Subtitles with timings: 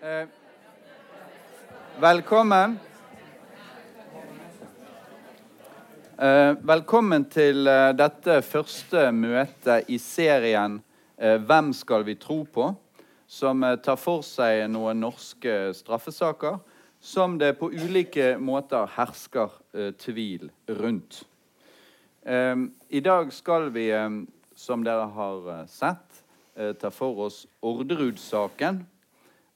[0.00, 0.26] Eh,
[2.00, 2.78] velkommen.
[6.18, 10.82] Eh, velkommen til eh, dette første møtet i serien
[11.16, 12.74] eh, 'Hvem skal vi tro på?',
[13.26, 16.58] som eh, tar for seg noen norske straffesaker
[17.00, 21.24] som det på ulike måter hersker eh, tvil rundt.
[22.90, 23.92] I dag skal vi,
[24.54, 26.24] som dere har sett,
[26.80, 28.80] ta for oss Orderud-saken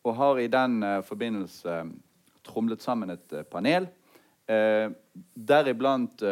[0.05, 1.91] og har i den eh, forbindelse eh,
[2.47, 3.88] tromlet sammen et eh, panel.
[4.51, 6.23] Deriblant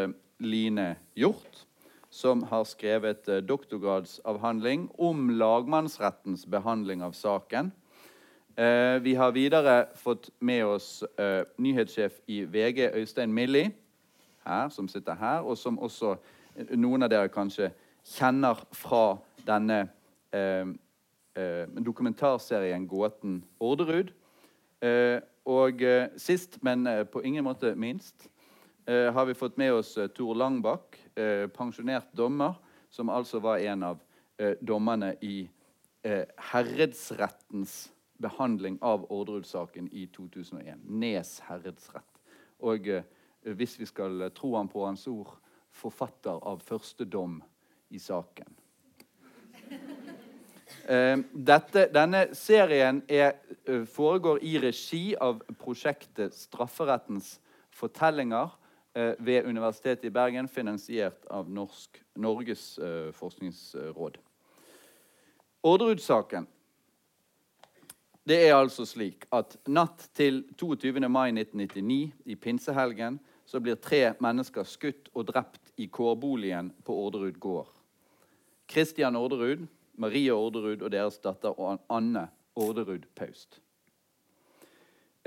[0.43, 1.60] Line Hjort,
[2.10, 7.70] som har skrevet doktorgradsavhandling om lagmannsrettens behandling av saken.
[9.07, 11.05] Vi har videre fått med oss
[11.62, 13.71] nyhetssjef i VG, Øystein Millie,
[14.74, 16.16] som sitter her, og som også
[16.74, 17.71] noen av dere kanskje
[18.09, 19.85] kjenner fra denne
[20.35, 20.66] eh,
[21.84, 24.12] dokumentarserien 'Gåten Orderud'.
[24.80, 28.29] Eh, og eh, sist, men eh, på ingen måte minst,
[28.87, 32.54] eh, har vi fått med oss eh, Tor Langbakk, eh, pensjonert dommer,
[32.90, 34.02] som altså var en av
[34.38, 35.48] eh, dommerne i
[36.02, 40.85] eh, herredsrettens behandling av Orderud-saken i 2001.
[40.85, 42.23] Nes herredsrett.
[42.60, 43.02] Og eh,
[43.43, 45.35] hvis vi skal eh, tro han på hans ord,
[45.74, 47.41] forfatter av første dom
[47.91, 48.54] i saken.
[50.89, 53.35] Eh, dette, denne serien er,
[53.67, 58.49] eh, foregår i regi av prosjektet Strafferettens fortellinger
[58.95, 64.16] eh, ved Universitetet i Bergen, finansiert av Norsk, Norges eh, forskningsråd.
[65.62, 66.47] Orderud-saken.
[68.28, 71.05] Det er altså slik at natt til 22.
[71.09, 77.39] mai 1999, i pinsehelgen, så blir tre mennesker skutt og drept i kårboligen på Orderud
[77.41, 77.71] gård.
[78.69, 79.66] Christian Orderud,
[79.99, 81.56] Marie Orderud og deres datter
[81.91, 82.28] Anne
[82.59, 83.60] Orderud Paust.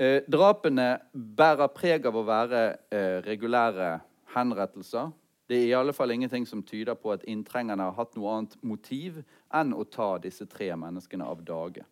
[0.00, 3.90] Eh, drapene bærer preg av å være eh, regulære
[4.34, 5.12] henrettelser.
[5.46, 8.56] Det er i alle fall ingenting som tyder på at inntrengerne har hatt noe annet
[8.64, 9.20] motiv
[9.52, 11.84] enn å ta disse tre menneskene av dage.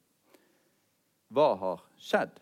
[1.30, 2.40] Hva har skjedd?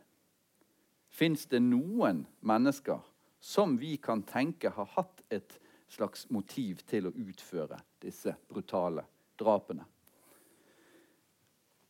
[1.10, 3.02] Fins det noen mennesker
[3.40, 5.58] som vi kan tenke har hatt et
[5.90, 9.04] slags motiv til å utføre disse brutale
[9.40, 9.84] drapene?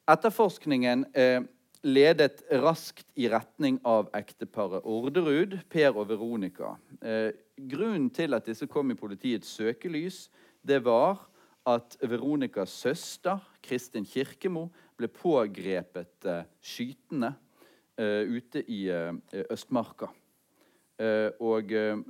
[0.09, 1.43] Etterforskningen eh,
[1.85, 6.71] ledet raskt i retning av ekteparet Orderud, Per og Veronica.
[7.05, 7.35] Eh,
[7.69, 10.31] grunnen til at disse kom i politiets søkelys,
[10.65, 11.27] det var
[11.69, 17.35] at Veronicas søster, Kristin Kirkemo, ble pågrepet eh, skytende
[18.01, 19.13] eh, ute i eh,
[19.53, 20.09] Østmarka.
[20.99, 22.01] Eh, og eh,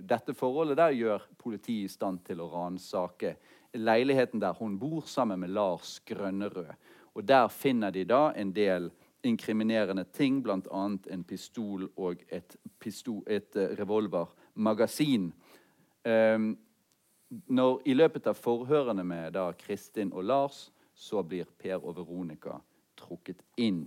[0.00, 3.36] dette forholdet der gjør politiet i stand til å ransake
[3.76, 6.72] leiligheten der hun bor, sammen med Lars Grønnerød.
[7.18, 8.92] Og Der finner de da en del
[9.26, 10.82] inkriminerende ting, bl.a.
[11.10, 15.32] en pistol og et, pistol, et uh, revolvermagasin.
[16.06, 16.52] Um,
[17.30, 20.60] når, I løpet av forhørene med da, Kristin og Lars
[20.94, 22.54] så blir Per og Veronica
[23.02, 23.82] trukket inn.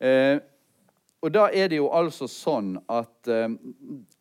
[0.00, 0.40] Uh,
[1.20, 3.44] og da er det jo altså sånn at uh,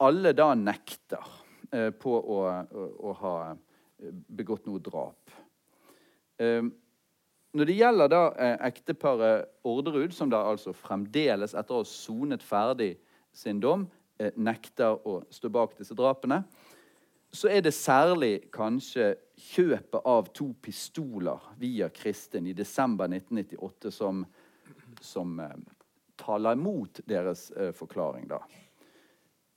[0.03, 1.31] alle da nekter
[1.72, 3.34] uh, på å, å, å, ha
[4.28, 5.40] begått noe drap.
[6.44, 6.67] Uh,
[7.53, 12.43] når det gjelder da eh, ekteparet Orderud, som da altså fremdeles, etter å ha sonet
[12.45, 12.91] ferdig
[13.33, 13.87] sin dom,
[14.19, 16.43] eh, nekter å stå bak disse drapene,
[17.31, 24.23] så er det særlig kanskje kjøpet av to pistoler via Kristin i desember 1998 som,
[25.01, 25.57] som eh,
[26.19, 28.27] taler imot deres eh, forklaring.
[28.29, 28.41] da.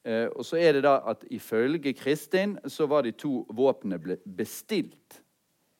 [0.05, 5.21] Eh, og så er det da at Ifølge Kristin så var de to våpnene bestilt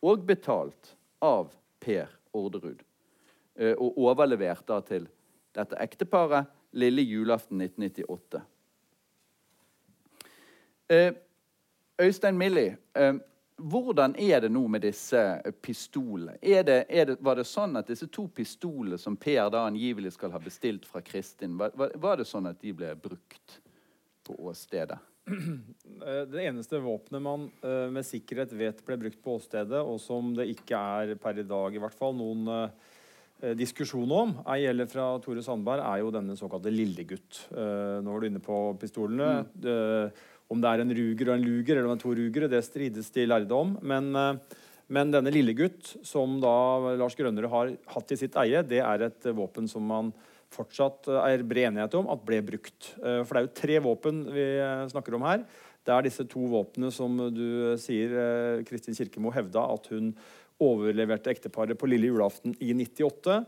[0.03, 1.53] og betalt av
[1.83, 2.83] Per Orderud.
[3.55, 5.09] Eh, og overlevert da til
[5.53, 6.49] dette ekteparet
[6.79, 8.41] lille julaften 1998.
[10.89, 11.13] Eh,
[12.01, 13.15] Øystein Millie, eh,
[13.57, 15.21] hvordan er det nå med disse
[15.63, 16.39] pistolene?
[17.21, 21.01] Var det sånn at disse to pistolene som Per da angivelig skal ha bestilt fra
[21.01, 23.61] Kristin, var, var det sånn at de ble brukt
[24.25, 24.99] på åstedet?
[26.33, 30.49] Det eneste våpenet man uh, med sikkerhet vet ble brukt på åstedet, og som det
[30.51, 35.07] ikke er per i dag i hvert fall noen uh, diskusjon om, ei gjelder fra
[35.23, 37.41] Tore Sandberg, er jo denne såkalte lillegutt.
[37.51, 39.31] Nå var du inne på pistolene.
[39.59, 40.21] Mm.
[40.55, 42.61] om det er en Ruger og en Luger, eller om det er to Rugere, det
[42.63, 43.73] strides de lærde om.
[43.83, 44.13] Men,
[44.87, 46.55] men denne lillegutt, som da
[47.01, 50.15] Lars Grønnerud har hatt i sitt eie, det er et våpen som man
[50.55, 52.93] fortsatt eh, er bred enighet om at ble brukt.
[53.01, 55.45] Eh, for det er jo tre våpen vi eh, snakker om her.
[55.83, 60.13] Det er disse to våpnene som du sier Kristin Kirkemo hevda at hun
[60.63, 63.41] overleverte ekteparet på lille julaften i 98.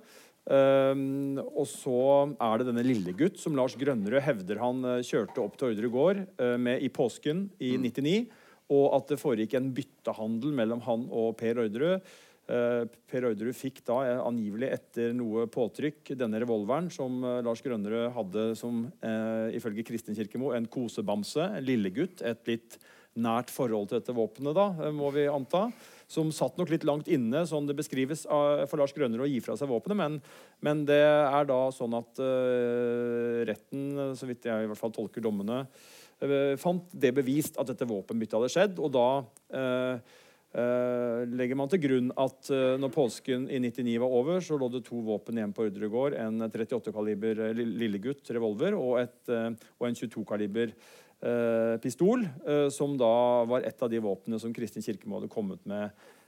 [0.45, 2.01] Um, og så
[2.35, 6.21] er det denne lille gutt som Lars Grønnerød hevder han kjørte opp til Ordre gård
[6.43, 7.87] uh, med i påsken i mm.
[7.87, 8.17] 99.
[8.75, 12.03] Og at det foregikk en byttehandel mellom han og Per Orderud.
[12.45, 18.51] Uh, per Orderud fikk da angivelig etter noe påtrykk denne revolveren som Lars Grønnerød hadde
[18.59, 18.85] som
[19.55, 22.21] ifølge Kristin Kirkemo en kosebamse, en lillegutt.
[22.27, 22.79] Et litt
[23.15, 25.69] nært forhold til dette våpenet, da, må vi anta
[26.11, 29.57] som satt nok litt langt inne, sånn det beskrives for Lars Grønnerød å gi fra
[29.59, 29.99] seg våpenet.
[29.99, 30.19] Men,
[30.65, 35.25] men, det er da sånn at eh, retten, så vidt jeg i hvert fall tolker
[35.25, 35.65] dommene,
[36.25, 38.83] eh, fant det bevist at dette våpenbyttet hadde skjedd.
[38.85, 39.09] Og da
[40.55, 44.85] uh, legger man til grunn at når påsken i 99 var over, så lå det
[44.89, 46.19] to våpen igjen på Ordre gård.
[46.19, 49.35] En 38-kaliber lillegutt revolver og, et,
[49.79, 50.75] og en 22-kaliber
[51.25, 55.63] Eh, pistol, eh, som da var et av de våpnene som Kristin Kirkemo hadde kommet
[55.65, 55.87] med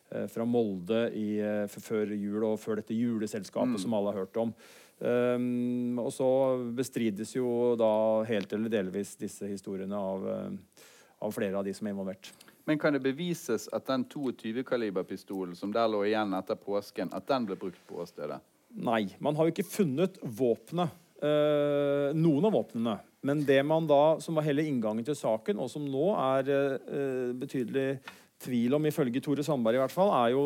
[0.09, 1.37] eh, fra Molde i,
[1.69, 3.83] før jul og før dette juleselskapet mm.
[3.83, 4.55] som alle har hørt om.
[4.97, 6.27] Um, og så
[6.73, 10.25] bestrides jo da helt eller delvis disse historiene av,
[11.21, 12.31] av, flere av de som er involvert.
[12.67, 17.47] Men kan det bevises at den 22-kaliberpistolen som der lå igjen etter påsken, at den
[17.47, 18.41] ble brukt på åstedet?
[18.77, 19.07] Nei.
[19.23, 20.91] Man har jo ikke funnet våpenet.
[21.17, 22.99] Eh, noen av våpnene.
[23.25, 27.31] Men det man da, som var hele inngangen til saken, og som nå er eh,
[27.39, 27.87] betydelig
[28.43, 30.45] tvil om, ifølge Tore Sandberg i hvert fall, er jo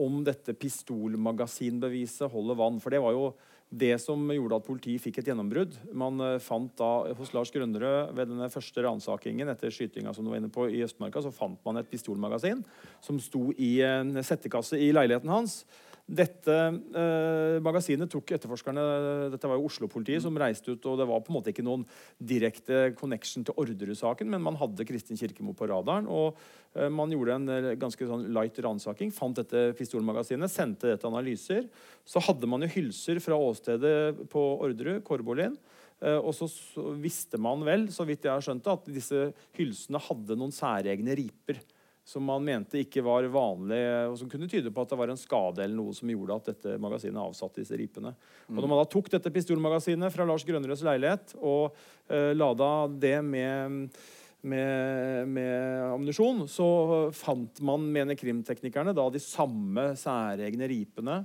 [0.00, 2.80] om dette pistolmagasinbeviset holder vann.
[2.82, 3.30] For det var jo
[3.70, 5.76] det som gjorde at politiet fikk et gjennombrudd.
[5.94, 10.32] Man eh, fant da hos Lars Grønnerød ved denne første ransakingen etter skytinga som du
[10.32, 12.64] var inne på i Østmarka, så fant man et pistolmagasin
[13.04, 15.62] som sto i en settekasse i leiligheten hans.
[16.10, 18.82] Dette eh, magasinet tok etterforskerne
[19.30, 20.88] Dette var jo Oslo-politiet som reiste ut.
[20.90, 21.84] og Det var på en måte ikke noen
[22.18, 26.08] direkte connection til Orderud-saken, men man hadde Kristin Kirkemo på radaren.
[26.10, 26.38] og
[26.74, 31.12] eh, Man gjorde en eh, ganske sånn light ransaking, fant dette pistolmagasinet, sendte det til
[31.12, 31.68] analyser.
[32.02, 35.54] Så hadde man jo hylser fra åstedet på Orderud, Korbolin.
[36.02, 39.28] Eh, og så, så visste man vel, så vidt jeg har skjønt det, at disse
[39.58, 41.62] hylsene hadde noen særegne riper
[42.10, 43.80] som man mente ikke var vanlig,
[44.10, 46.48] og som kunne tyde på at det var en skade eller noe som gjorde at
[46.50, 48.10] dette magasinet avsatte disse ripene.
[48.48, 48.56] Mm.
[48.56, 51.76] Og når man da tok dette pistolmagasinet fra Lars Grønnerøds leilighet og
[52.10, 53.94] uh, lada det med
[54.40, 56.66] med, med ammunisjon, så
[57.12, 61.18] fant man, mener krimteknikerne, da de samme særegne ripene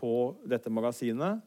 [0.00, 0.12] på
[0.48, 1.42] dette magasinet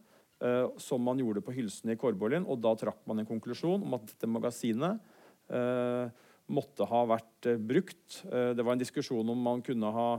[0.45, 2.45] uh, som man gjorde på hylsene i Korbolin.
[2.45, 5.01] Og da trakk man en konklusjon om at dette magasinet
[5.49, 6.13] uh,
[6.51, 8.21] måtte ha vært eh, brukt.
[8.29, 10.09] Eh, det var en diskusjon om man kunne ha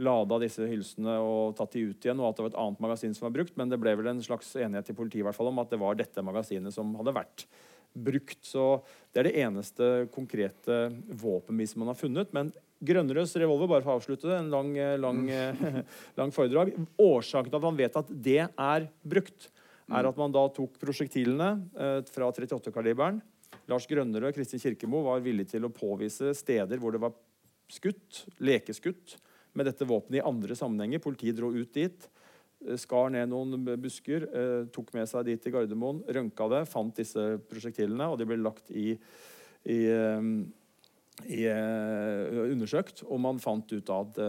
[0.00, 3.16] lada disse hylsene og tatt de ut igjen, og at det var et annet magasin
[3.16, 5.50] som var brukt, men det ble vel en slags enighet i politiet i hvert fall
[5.50, 7.44] om at det var dette magasinet som hadde vært
[7.92, 8.40] brukt.
[8.46, 8.80] Så
[9.12, 10.86] det er det eneste konkrete
[11.20, 12.32] våpenbeviset man har funnet.
[12.36, 15.26] Men Grønnerøds revolver, bare for å avslutte det, en lang, eh, lang,
[16.18, 19.50] lang foredrag Årsaken til at man vet at det er brukt,
[19.90, 21.48] er at man da tok prosjektilene
[22.06, 23.18] fra 38-kaliberen
[23.70, 27.14] Lars Grønnerød og Kristin Kirkemo var villige til å påvise steder hvor det var
[27.70, 29.16] skutt, lekeskutt
[29.54, 31.02] med dette våpenet i andre sammenhenger.
[31.02, 32.08] Politiet dro ut dit,
[32.66, 36.94] eh, skar ned noen busker, eh, tok med seg dit til Gardermoen, rønka det, fant
[36.94, 38.98] disse prosjektilene, og de ble lagt i,
[39.64, 40.20] i, eh,
[41.26, 43.02] i undersøkt.
[43.04, 44.20] Og man fant ut at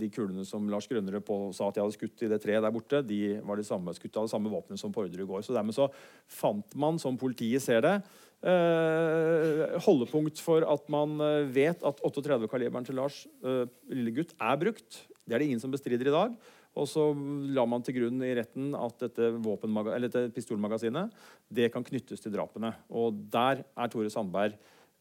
[0.00, 3.04] de kulene som Lars Grønnerød sa at de hadde skutt i det treet der borte,
[3.06, 5.44] de var de samme, skutt av det samme våpenet som på ordre i går.
[5.46, 5.86] Så dermed så
[6.26, 7.94] fant man, som politiet ser det,
[8.40, 15.02] Eh, holdepunkt for at man eh, vet at 38-kaliberen til Lars eh, Lillegutt er brukt.
[15.28, 16.38] Det er det ingen som bestrider i dag.
[16.80, 17.10] Og så
[17.52, 21.12] la man til grunn i retten at dette, dette pistolmagasinet
[21.52, 22.72] det kan knyttes til drapene.
[22.88, 24.56] Og der er Tore Sandberg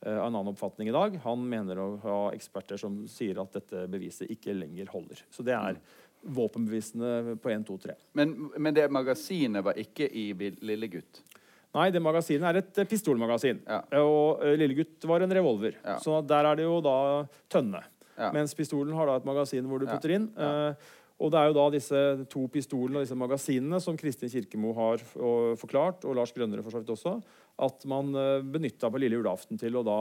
[0.06, 1.18] av en annen oppfatning i dag.
[1.24, 5.24] Han mener å ha eksperter som sier at dette beviset ikke lenger holder.
[5.34, 5.80] Så det er
[6.22, 7.96] våpenbevisene på 1, 2, 3.
[8.20, 11.24] Men, men det magasinet var ikke i Lillegutt?
[11.76, 13.62] Nei, det magasinet er et eh, pistolmagasin.
[13.68, 13.84] Ja.
[14.02, 15.78] Og Lille Lillegutt var en revolver.
[15.84, 16.00] Ja.
[16.02, 16.96] Så der er det jo da
[17.52, 17.84] tønne.
[18.16, 18.32] Ja.
[18.36, 20.32] Mens pistolen har da et magasin hvor du putter inn.
[21.20, 22.02] Og det er jo da disse
[22.32, 25.04] to pistolene og disse magasinene som Kristin Kirkemo har
[25.60, 27.18] forklart, og Lars Grønnere for så vidt også,
[27.60, 30.00] at man uh, benytta på lille julaften til å da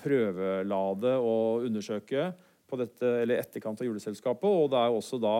[0.00, 2.32] prøvelade og undersøke
[2.68, 4.50] på dette, eller etterkant av juleselskapet.
[4.50, 5.36] Og det er også da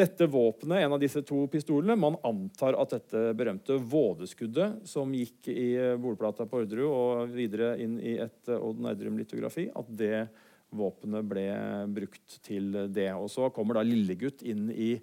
[0.00, 5.50] dette våpenet, en av disse to pistolene, man antar at dette berømte vådeskuddet som gikk
[5.50, 10.28] i bordplata på Orderud og videre inn i et Odd Nerdrum-litografi, at det
[10.70, 11.48] våpenet ble
[11.90, 13.10] brukt til det.
[13.18, 14.94] Og så kommer da Lillegutt inn i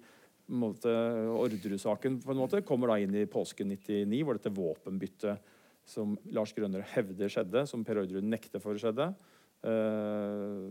[0.48, 5.54] Orderud-saken på en måte, kommer da inn i påsken 99, hvor dette våpenbyttet
[5.88, 9.10] som Lars Grønner hevder skjedde, som Per Orderud nekter for skjedde,
[9.66, 10.68] uh,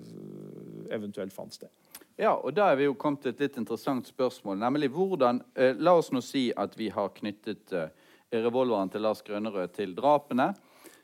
[0.94, 1.74] eventuelt fant sted.
[2.18, 4.58] Ja, og da er vi jo kommet til et litt interessant spørsmål.
[4.58, 7.92] Nemlig hvordan eh, La oss nå si at vi har knyttet eh,
[8.34, 10.48] revolveren til Lars Grønnerød til drapene.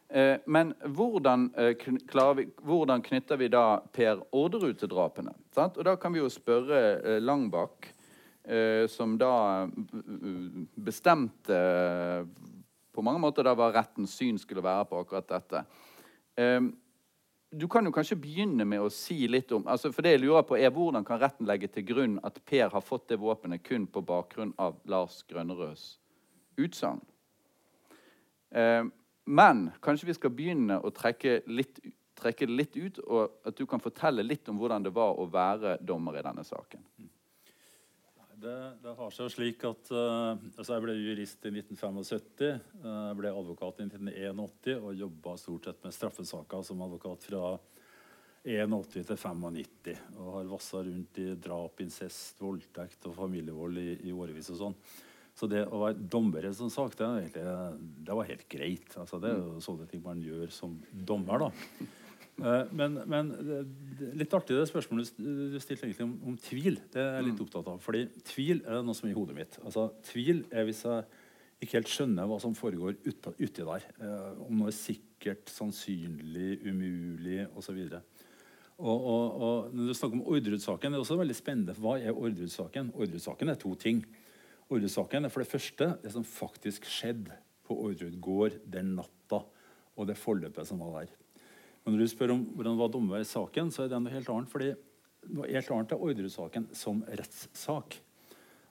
[0.09, 5.35] Eh, men hvordan, eh, vi, hvordan, knytter vi da Per Orderud til drapene?
[5.53, 5.77] Sant?
[5.77, 7.91] Og da kan vi jo spørre eh, Langbakk,
[8.49, 9.69] eh, som da
[10.73, 11.61] bestemte
[12.93, 15.63] på mange måter da hva rettens syn skulle være på akkurat dette.
[16.37, 16.71] Um,
[17.53, 20.45] du kan jo kanskje begynne med å si litt om altså for det jeg lurer
[20.47, 23.85] på er Hvordan kan retten legge til grunn at Per har fått det våpenet kun
[23.85, 25.83] på bakgrunn av Lars Grønnerøds
[26.57, 27.03] utsagn?
[28.53, 28.85] Eh,
[29.25, 31.79] men kanskje vi skal begynne å trekke litt,
[32.19, 35.77] trekke litt ut, og at du kan fortelle litt om hvordan det var å være
[35.81, 36.83] dommer i denne saken.
[38.43, 42.57] Det, det, har seg jo slik at uh, altså Jeg ble jurist i 1975.
[42.83, 47.53] Uh, jeg ble advokat i 1981 og jobba stort sett med straffesaker som advokat fra
[48.43, 50.03] 81 til 95.
[50.17, 54.77] Og har vassa rundt i drap, incest, voldtekt og familievold i, i årevis og sånn.
[55.39, 58.91] Så det å være dommer i en sånn sak, det, det, var helt greit.
[58.99, 61.47] Altså, det er jo sånne ting man gjør som dommer.
[61.47, 61.87] da.
[62.41, 63.29] Eh, men, men,
[64.17, 66.79] litt artig det spørsmålet du stilte egentlig om, om, tvil.
[66.93, 67.43] Det er jeg litt mm.
[67.45, 67.83] opptatt av.
[67.83, 69.59] Fordi tvil er noe som er i hodet mitt.
[69.61, 71.05] Altså, tvil er hvis jeg
[71.63, 73.87] ikke helt skjønner hva som foregår uti, uti der.
[74.01, 77.79] Eh, om noe er sikkert, sannsynlig, umulig osv.
[78.83, 81.77] Og, og, og, når du snakker om Orderud-saken, det er også veldig spennende.
[81.79, 82.91] Hva er Orderud-saken?
[82.97, 84.01] Orderud-saken er to ting.
[84.67, 89.43] Orderud-saken er for det første det som faktisk skjedde på Orderud gård den natta,
[89.93, 91.13] og det forløpet som var der.
[91.83, 92.79] Men når du spør om hvordan
[93.11, 94.49] var i saken, så er det noe helt annet.
[94.51, 94.71] fordi
[95.33, 97.99] noe helt annet er Orderud-saken som rettssak.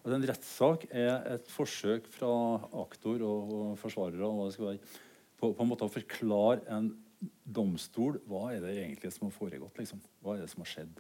[0.02, 2.32] Og En rettssak er et forsøk fra
[2.82, 4.92] aktor og, forsvarere og hva det skal være,
[5.38, 6.90] på, på, en måte å forklare en
[7.44, 9.78] domstol hva er det egentlig som har foregått.
[9.78, 10.02] Liksom.
[10.22, 10.98] Hva er det som har skjedd.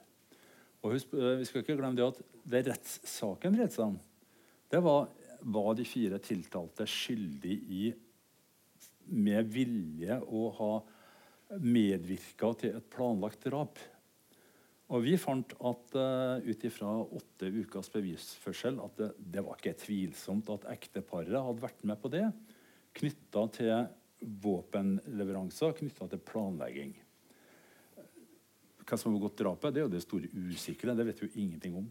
[0.82, 3.98] Og husk, eh, Vi skal ikke glemme det at det rettssaken dreide seg om,
[4.72, 5.10] det var
[5.42, 7.82] var de fire tiltalte skyldig i
[9.12, 10.72] med vilje å ha
[11.60, 13.80] medvirka til et planlagt drap.
[14.92, 19.78] Og Vi fant at uh, ut ifra åtte ukers bevisførsel at det, det, var ikke
[19.80, 22.26] tvilsomt at ekteparet hadde vært med på det,
[23.00, 23.72] knytta til
[24.42, 26.92] våpenleveranser, knytta til planlegging.
[28.82, 30.94] Hva som har begått drapet, det er jo det store usikre.
[30.98, 31.86] Det vet vi jo ingenting om.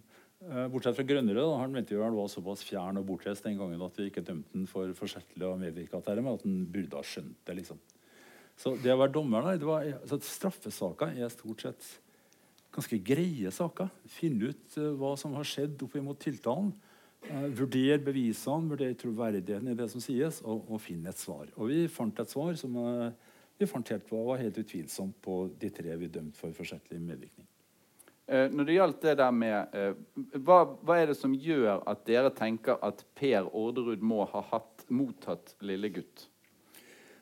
[0.46, 1.56] Uh, bortsett fra Grønnerød.
[1.58, 4.54] Han mente jo han var såpass fjern og bortreist den gangen at vi ikke dømte
[4.54, 7.58] han for forsettlig å medvirke til det, men at han burde ha skjønt det.
[7.64, 7.82] liksom.
[8.62, 11.88] Så det å være dommer der, det var, altså Straffesaker er stort sett
[12.72, 13.90] ganske greie saker.
[14.12, 16.72] Finne ut uh, hva som har skjedd opp imot tiltalen.
[17.26, 21.50] Uh, vurdere bevisene, vurdere troverdigheten i det som sies, og, og, finne et svar.
[21.58, 23.10] Og vi fant et svar som uh,
[23.58, 27.48] vi fant helt, var helt utvilsomt på de tre vi dømte for forsettlig medvirkning.
[28.32, 29.74] Når det gjaldt det der med
[30.46, 34.86] hva, hva, er det som gjør at dere tenker at Per Orderud må ha hatt,
[34.88, 36.31] mottatt Lillegutt?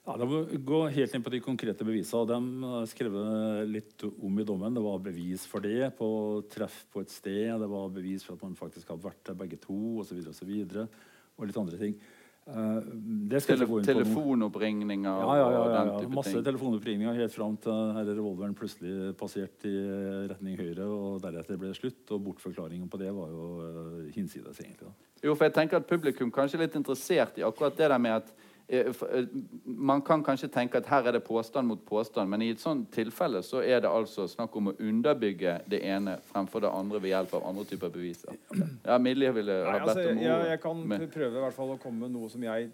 [0.09, 2.25] Ja, det må gå helt inn på de konkrete bevisene.
[2.25, 4.73] De skrev skrevet litt om i dommen.
[4.73, 6.07] Det var bevis for det på
[6.49, 7.51] treff på et sted.
[7.61, 10.17] Det var bevis for at man faktisk hadde vært der begge to osv.
[10.23, 11.93] Og, så videre, og, og litt andre ting.
[13.29, 16.07] Det skal Tele telefonoppringninger ja, ja, ja, ja, ja.
[16.09, 19.83] Masse telefonoppringninger helt fram til revolveren plutselig passerte i
[20.31, 22.01] retning høyre, og deretter ble det slutt.
[22.15, 24.89] Og bortforklaringen på det var jo uh, hinsides, egentlig.
[24.89, 25.11] Da.
[25.21, 28.23] Jo, for jeg tenker at Publikum kanskje er litt interessert i akkurat det der med
[28.23, 28.48] at Eh, eh,
[29.63, 32.91] man kan kanskje tenke at her er det påstand mot påstand, men i et sånt
[32.93, 37.13] tilfelle så er det altså snakk om å underbygge det ene fremfor det andre ved
[37.15, 38.37] hjelp av andre typer beviser.
[38.85, 40.27] Ja, Milje ville ha bedt altså, om ord.
[40.27, 42.69] Jeg, jeg kan prøve i hvert fall å komme med noe som jeg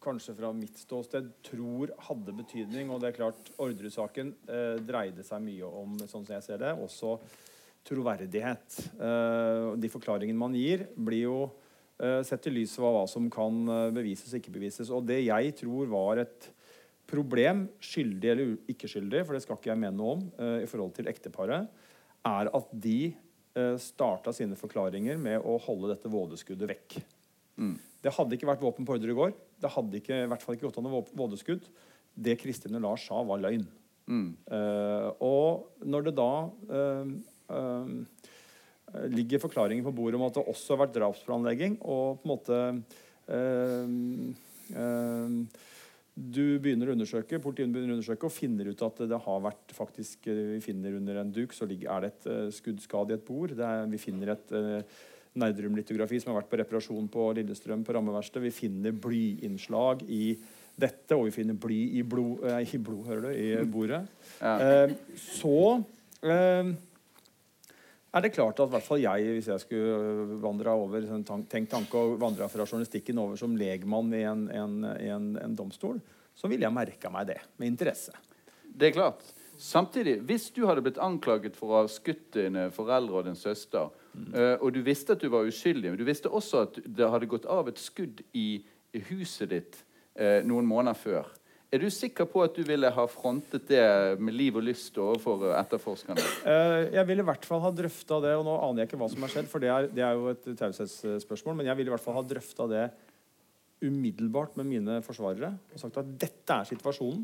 [0.00, 2.92] kanskje fra mitt ståsted tror hadde betydning.
[2.92, 6.76] Og det er klart, Orderud-saken eh, dreide seg mye om, sånn som jeg ser det,
[6.84, 7.16] også
[7.88, 8.78] troverdighet.
[9.00, 11.69] Eh, de forklaringene man gir, blir jo Eh,
[12.26, 14.90] sett i lys av hva som kan eh, bevises og ikke bevises.
[14.94, 16.48] Og det jeg tror var et
[17.10, 20.70] problem, skyldig eller ikke skyldig, for det skal ikke jeg mene noe om, eh, i
[20.70, 21.68] forhold til ekteparet,
[22.30, 23.00] er at de
[23.82, 26.94] starta sine forklaringer med å holde dette vådeskuddet vekk.
[27.58, 27.72] Mm.
[27.98, 29.32] Det hadde ikke vært våpen på ordre i går.
[29.60, 31.66] Det hadde ikke, i hvert fall ikke gått an å vådeskudd.
[32.14, 33.66] Det Kristin og Lars sa, var løgn.
[34.06, 34.28] Mm.
[34.46, 36.30] Uh, og når det da
[36.70, 37.10] uh,
[37.50, 38.38] uh, Eh,
[39.10, 41.78] ligger forklaringer på bordet om at det også har vært drapsplanlegging.
[41.82, 42.60] Og på en måte
[43.30, 43.92] øh,
[44.76, 45.36] øh,
[46.14, 49.76] Du begynner å undersøke, Politiet begynner å undersøke og finner ut at det har vært
[49.76, 53.54] faktisk Vi finner under en duk så er det et skuddskade i et bord.
[53.54, 54.82] Er, vi finner et øh,
[55.40, 58.42] Nerdrum-litografi som har vært på reparasjon på Lillestrøm på rammeverksted.
[58.42, 60.34] Vi finner blyinnslag i
[60.80, 64.00] dette, og vi finner bly i blod, uh, i, blod, hører du, i bordet.
[64.40, 64.88] Ja.
[65.14, 65.84] så
[68.10, 71.98] er det klart at hvert fall jeg, hvis jeg skulle vandra over sånn tenkt tanke
[71.98, 76.00] og vandra fra journalistikken over som legmann i en, en, en, en domstol,
[76.34, 78.14] så ville jeg merka meg det med interesse.
[78.64, 79.22] Det er klart.
[79.60, 83.90] Samtidig, hvis du hadde blitt anklaget for å ha skutt dine foreldre og din søster,
[84.14, 84.32] mm.
[84.62, 87.48] og du visste at du var uskyldig, men du visste også at det hadde gått
[87.50, 88.62] av et skudd i,
[89.06, 89.76] huset ditt
[90.18, 91.28] uh, noen måneder før
[91.70, 93.82] er du sikker på at du ville ha frontet det
[94.18, 96.24] med liv og lyst overfor etterforskerne?
[96.42, 99.08] Uh, jeg ville i hvert fall ha drøfta det, og nå aner jeg ikke hva
[99.12, 101.94] som har skjedd, for det er, det er jo et taushetsspørsmål, men jeg ville i
[101.94, 102.88] hvert fall ha drøfta det
[103.80, 107.22] umiddelbart med mine forsvarere og sagt at dette er situasjonen.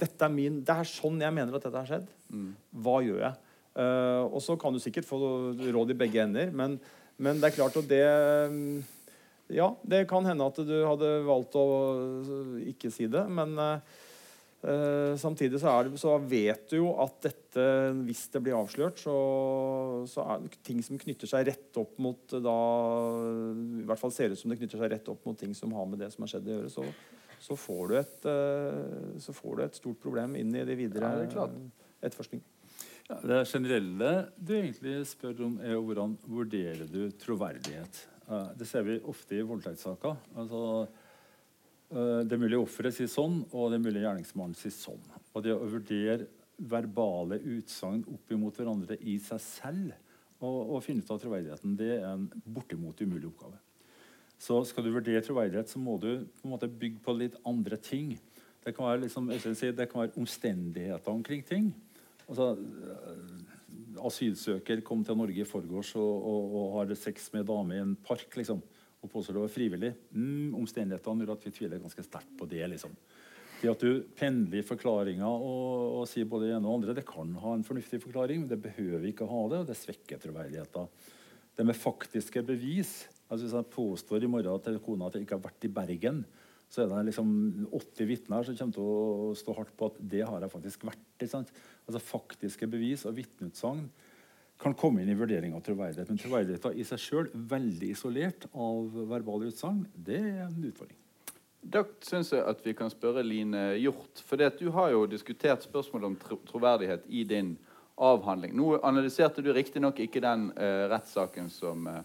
[0.00, 2.06] Dette er min, det er sånn jeg mener at dette har skjedd.
[2.30, 2.54] Mm.
[2.86, 3.34] Hva gjør jeg?
[3.74, 5.18] Uh, og så kan du sikkert få
[5.58, 6.78] råd i begge ender, men,
[7.18, 8.06] men det er klart at det
[9.54, 11.66] ja, det kan hende at du hadde valgt å
[12.70, 17.64] ikke si det, men uh, samtidig så, det, så, vet du jo at dette,
[18.06, 19.16] hvis det blir avslørt, så,
[20.10, 22.58] så, er det ting som knytter seg rett opp mot da
[23.80, 25.88] I hvert fall ser ut som det knytter seg rett opp mot ting som har
[25.90, 26.72] med det som har skjedd å gjøre.
[26.76, 26.86] Så,
[27.40, 31.14] så, får, du et, uh, så får du et stort problem inn i det videre
[31.26, 31.50] ja,
[32.00, 32.44] etterforskning.
[33.10, 38.04] Ja, det generelle du egentlig spør om, er hvordan vurderer du troverdighet?
[38.30, 40.18] Det ser vi ofte i voldtektssaker.
[40.38, 40.60] Altså,
[41.90, 45.02] eh, det er mulig offeret sier sånn, og det er mulig gjerningsmannen sier sånn.
[45.34, 46.28] Og det å vurdere
[46.60, 49.96] verbale utsagn opp imot hverandre i seg selv
[50.44, 53.58] og, og finne ut av troverdigheten, det er en bortimot umulig oppgave.
[54.40, 57.76] Så skal du vurdere troverdighet, så må du på en måte bygge på litt andre
[57.76, 58.14] ting.
[58.64, 61.72] Det kan være, liksom, si, det kan være omstendigheter omkring ting.
[62.28, 62.54] Altså,
[64.08, 67.96] asylsøker kom til Norge i forgårs og, og, og har sex med dame i en
[68.06, 68.62] park liksom,
[69.00, 69.90] og påstår det var frivillig.
[70.12, 72.62] Mm, omstendighetene gjør at vi tviler ganske sterkt på det.
[72.72, 72.96] liksom.
[73.60, 77.32] Det at du pendler forklaringer og, og, sier både det ene og andre, det kan
[77.42, 80.88] ha en fornuftig forklaring, men det behøver ikke å ha det, og det svekker troverdigheten.
[81.56, 85.36] Det med faktiske bevis altså Hvis jeg påstår i morgen til kona at jeg ikke
[85.36, 86.16] har vært i Bergen,
[86.70, 87.30] så er det liksom
[87.74, 91.02] 80 vitner som kommer til å stå hardt på at det har jeg faktisk vært.
[91.20, 93.88] Altså Faktiske bevis og vitneutsagn
[94.60, 96.08] kan komme inn i vurdering av troverdighet.
[96.12, 100.98] Men troverdigheten i seg sjøl, veldig isolert av verbale utsagn, det er en utfordring.
[101.60, 104.22] Da syns jeg at vi kan spørre Line Hjort.
[104.24, 107.56] For du har jo diskutert spørsmålet om tro troverdighet i din
[108.00, 108.54] avhandling.
[108.56, 112.00] Nå analyserte du riktignok ikke den uh, rettssaken som uh,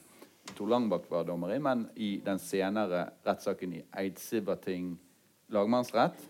[0.56, 4.94] Tor Langbakk var dommer i, men i den senere rettssaken i Eidsivating
[5.52, 6.22] lagmannsrett.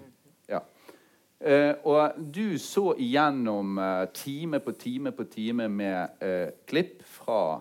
[1.46, 7.60] Uh, og du så igjennom eh, time på time på time med eh, klipp fra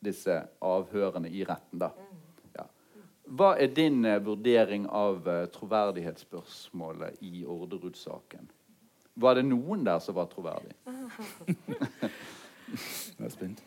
[0.00, 1.82] disse avhørene i retten.
[1.82, 1.90] da.
[2.54, 2.64] Ja.
[3.26, 8.48] Hva er din vurdering av troverdighetsspørsmålet i Orderud-saken?
[9.20, 10.78] Var det noen der som var troverdig?
[13.18, 13.62] Jeg er spent.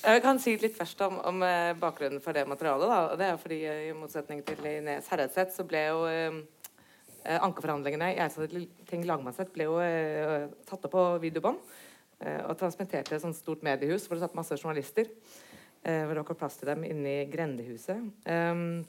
[0.00, 1.42] Jeg kan si litt først om, om
[1.80, 2.88] bakgrunnen for det materialet.
[2.88, 3.18] Da.
[3.20, 6.00] Det er fordi I motsetning til Ines Herredseth så ble jo
[7.20, 8.62] Eh, ankeforhandlingene i Eidsvoll
[9.04, 11.58] lagmannsrett ble jo eh, tatt opp på videobånd
[12.24, 15.10] eh, og transmittert til et sånt stort mediehus hvor det satt masse journalister.
[15.84, 18.08] Eh, hvor det var plass til dem inne i grendehuset.
[18.24, 18.80] Um,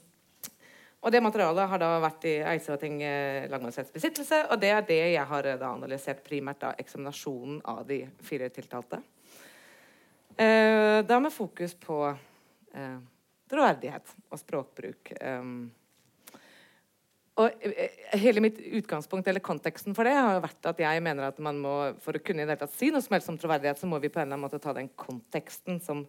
[1.02, 5.00] og Det materialet har da vært i Eidsvoll eh, lagmannsretts besittelse, og det er det
[5.12, 9.02] jeg har eh, da analysert primært da eksaminasjonen av de fire tiltalte.
[10.36, 11.98] Da med fokus på
[13.52, 15.12] troverdighet og språkbruk.
[15.20, 15.70] Um,
[17.40, 21.38] og eh, hele mitt utgangspunkt eller konteksten for det har vært at jeg mener at
[21.42, 23.80] man må, for å kunne i det hele tatt si noe som helst om troverdighet,
[23.80, 26.04] så må vi på en eller annen måte ta den konteksten som,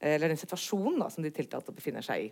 [0.00, 2.30] eller den situasjonen da, som de tiltalte befinner seg i.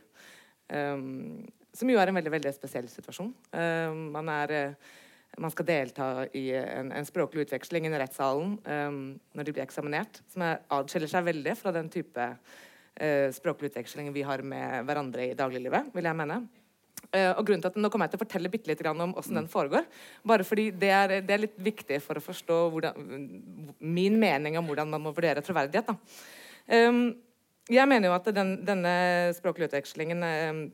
[0.75, 1.41] Um,
[1.77, 3.33] som jo er en veldig veldig spesiell situasjon.
[3.53, 4.93] Uh, man, er, uh,
[5.39, 8.99] man, skal delta i en, en språklig utveksling i rettssalen um,
[9.35, 14.13] når de blir eksaminert, som er, adskiller seg veldig fra den type uh, språklig utveksling
[14.15, 16.43] vi har med hverandre i dagliglivet, vil jeg mene.
[17.11, 19.43] Uh, og grunnen til at Nå kommer jeg til å fortelle bitte litt om hvordan
[19.43, 19.85] den foregår.
[20.27, 23.13] Bare fordi det er, det er, litt viktig for å forstå hvordan,
[23.79, 25.93] min mening om hvordan man må vurdere troverdighet.
[26.71, 27.07] Um,
[27.71, 28.95] jeg mener jo at den, denne
[29.37, 30.65] språklige utvekslingen um,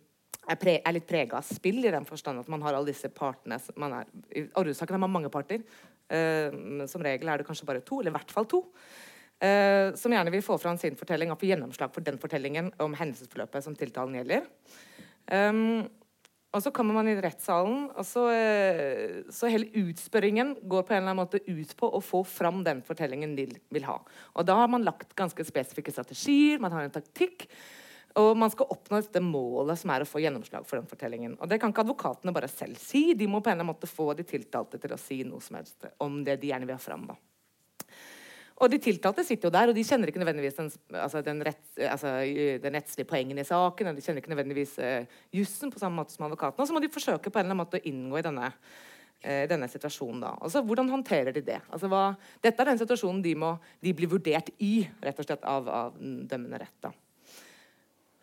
[0.51, 3.11] er, pre, er, litt prega av spill, i den forstand at man har alle disse
[3.15, 5.63] partene man er, I Orderud-saken har man mange parter.
[6.11, 8.65] Uh, som regel er det kanskje bare to, eller i hvert fall to.
[9.41, 12.97] Uh, som gjerne vil få fram sin fortelling og få gjennomslag for den fortellingen om
[12.99, 14.49] hendelsesforløpet som tiltalen gjelder.
[15.31, 15.87] Um,
[16.51, 18.25] og så kommer man i rettssalen, og så,
[19.31, 22.81] så, hele utspørringen går på en eller annen måte ut på å få fram den
[22.83, 24.01] fortellingen de vil ha.
[24.35, 27.47] Og da har man lagt ganske spesifikke strategier, man har en taktikk.
[28.19, 31.37] Og man skal oppnå dette målet som er å få gjennomslag for den fortellingen.
[31.39, 33.13] Og det kan ikke advokatene bare selv si.
[33.15, 35.61] De må på en eller annen måte få de tiltalte til å si noe som
[35.61, 37.07] helst om det de gjerne vil ha fram.
[37.13, 37.19] da.
[38.61, 40.67] Og de tiltalte sitter jo der, og de kjenner ikke nødvendigvis den,
[41.01, 42.11] altså den, rett, altså
[42.61, 43.89] den rettslige poengen i saken.
[43.89, 46.61] og De kjenner ikke nødvendigvis uh, jussen på samme måte som advokatene.
[46.61, 49.45] Og så må de forsøke på en eller annen måte å inngå i denne, uh,
[49.49, 50.27] denne situasjonen.
[50.27, 50.35] da.
[50.45, 51.63] Altså, Hvordan håndterer de det?
[51.71, 52.11] Altså, hva,
[52.45, 55.97] dette er den situasjonen de, må, de blir vurdert i rett og slett av, av
[56.03, 56.77] dømmende rett.
[56.85, 56.93] da.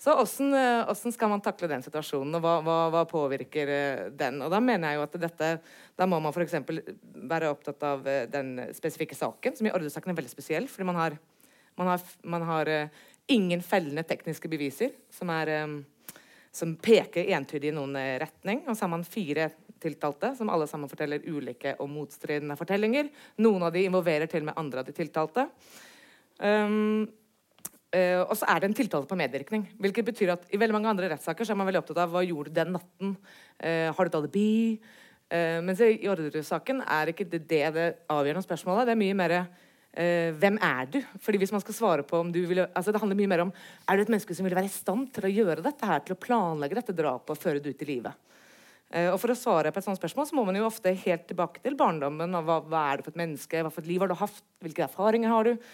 [0.08, 4.38] Så hvordan, eh, skal man takle den situasjonen, og hva, hva, hva, påvirker eh, den?
[4.40, 5.50] Og Da mener jeg jo at dette,
[6.00, 6.56] da må man f.eks.
[7.28, 10.70] være opptatt av eh, den spesifikke saken, som i ordresaken er veldig spesiell.
[10.72, 11.18] fordi man har,
[11.76, 12.72] man har, man har
[13.28, 15.84] ingen fellende tekniske beviser som, er,
[16.56, 18.64] som peker entydig i noen retning.
[18.64, 19.52] Og så har man fire
[19.84, 23.12] tiltalte, som alle sammen forteller ulike og motstridende fortellinger.
[23.44, 25.50] Noen av de involverer til og med andre av de tiltalte.
[26.40, 27.10] Um,
[27.88, 29.62] Uh, og så er det en tiltale på medvirkning.
[29.80, 32.24] Hvilket betyr at I veldig mange andre rettssaker så er man veldig opptatt av hva
[32.26, 33.14] gjorde du den natten.
[33.64, 34.50] Uh, har du et alibi?
[35.32, 38.90] Uh, mens i Orderud-saken er ikke det, det det avgjørende spørsmålet.
[38.90, 39.40] Det er mye mer
[39.98, 41.00] hvem er du?
[41.26, 43.50] Fordi hvis man skal svare på om du ville, altså Det handler mye mer om
[43.50, 46.14] er du et menneske som vil være i stand til å gjøre dette her, til
[46.14, 48.14] å planlegge dette drapet og føre det ut i livet.
[48.94, 51.64] og For å svare på et sånt spørsmål så må man jo ofte helt tilbake
[51.66, 52.38] til barndommen.
[52.38, 53.64] og hva, hva er det for et menneske?
[53.64, 54.38] Hva for et liv har du hatt?
[54.62, 55.66] Hvilke erfaringer har du?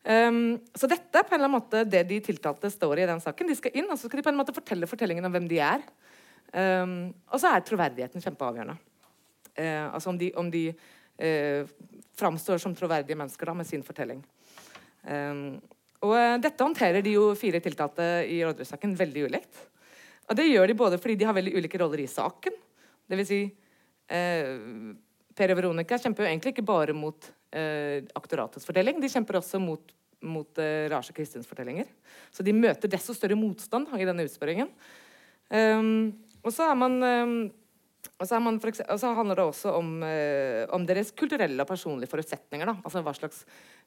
[0.00, 3.08] Um, så dette er på en eller annen måte det de tiltalte står i i
[3.10, 3.50] den saken.
[3.50, 5.58] De skal inn, og så skal de på en måte fortelle fortellingen om hvem de
[5.60, 5.84] er.
[6.54, 8.78] Um, og så er troverdigheten kjempeavgjørende.
[9.58, 11.68] Uh, altså om de, om de uh,
[12.16, 14.22] framstår som troverdige mennesker da, med sin fortelling.
[15.04, 15.60] Um,
[16.00, 19.66] og uh, dette håndterer de jo fire tiltalte i rådhussaken veldig ulikt.
[20.30, 22.56] Og det gjør de både fordi de har veldig ulike roller i saken.
[23.10, 23.38] Det vil si,
[24.06, 29.00] Per og Veronica kjemper jo egentlig ikke bare mot eh, aktoratets fortelling.
[29.02, 31.88] De kjemper også mot, mot eh, Raja Kristins fortellinger.
[32.34, 34.72] Så de møter desto større motstand i denne utspørringen.
[35.50, 36.12] Um,
[36.46, 37.32] og så er man um,
[38.20, 42.10] og så, eksempel, og så, handler det også om, eh, om, deres kulturelle og personlige
[42.10, 42.68] forutsetninger.
[42.68, 42.74] Da.
[42.84, 43.44] Altså hva slags,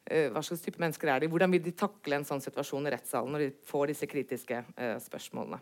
[0.10, 1.30] eh, hva slags, type mennesker er de?
[1.30, 4.98] Hvordan vil de takle en sånn situasjon i rettssalen når de får disse kritiske eh,
[5.02, 5.60] spørsmålene?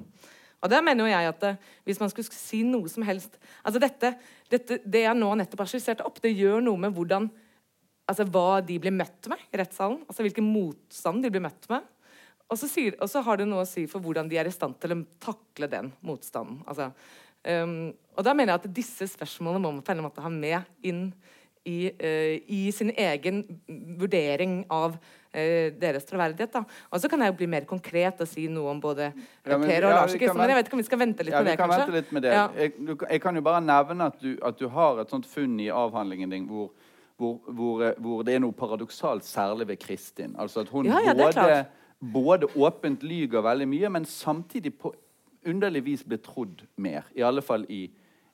[0.62, 1.44] Og der mener jo jeg at
[1.84, 4.14] Hvis man skulle si noe som helst altså dette,
[4.48, 7.32] dette, Det jeg nå nettopp har skissert opp, det gjør noe med hvordan
[8.10, 10.02] altså hva de blir møtt med i rettssalen.
[10.08, 11.86] altså Hvilken motstand de blir møtt med.
[12.52, 14.54] Og så, sier, og så, har det noe å si for hvordan de er i
[14.54, 16.60] stand til å takle den motstanden.
[16.68, 16.90] Altså,
[17.48, 20.60] um, og da mener jeg at disse spørsmålene må man på en måte ha med
[20.84, 21.06] inn
[21.64, 23.46] i, uh, i sin egen
[24.02, 26.52] vurdering av uh, deres troverdighet.
[26.58, 26.66] Da.
[26.92, 29.64] Og så kan jeg jo bli mer konkret og si noe om både ja, men,
[29.70, 31.46] Per og ja, Lars Kristian, men jeg vet ikke om vi skal vente litt ja,
[31.46, 31.90] med det, kanskje?
[32.02, 32.36] Litt med det.
[32.36, 32.46] Ja.
[32.66, 35.72] Jeg, jeg, kan jo bare nevne at du, at du har et sånt funn i
[35.72, 36.74] avhandlingen din hvor
[37.22, 40.36] hvor, hvor, eh, hvor, det er noe paradoksalt særlig ved Kristin.
[40.40, 41.66] Altså at hun ja, ja, både,
[42.14, 44.94] både, åpent lyger veldig mye, men samtidig på
[45.46, 47.06] underlig vis blir trodd mer.
[47.18, 47.84] I alle fall i,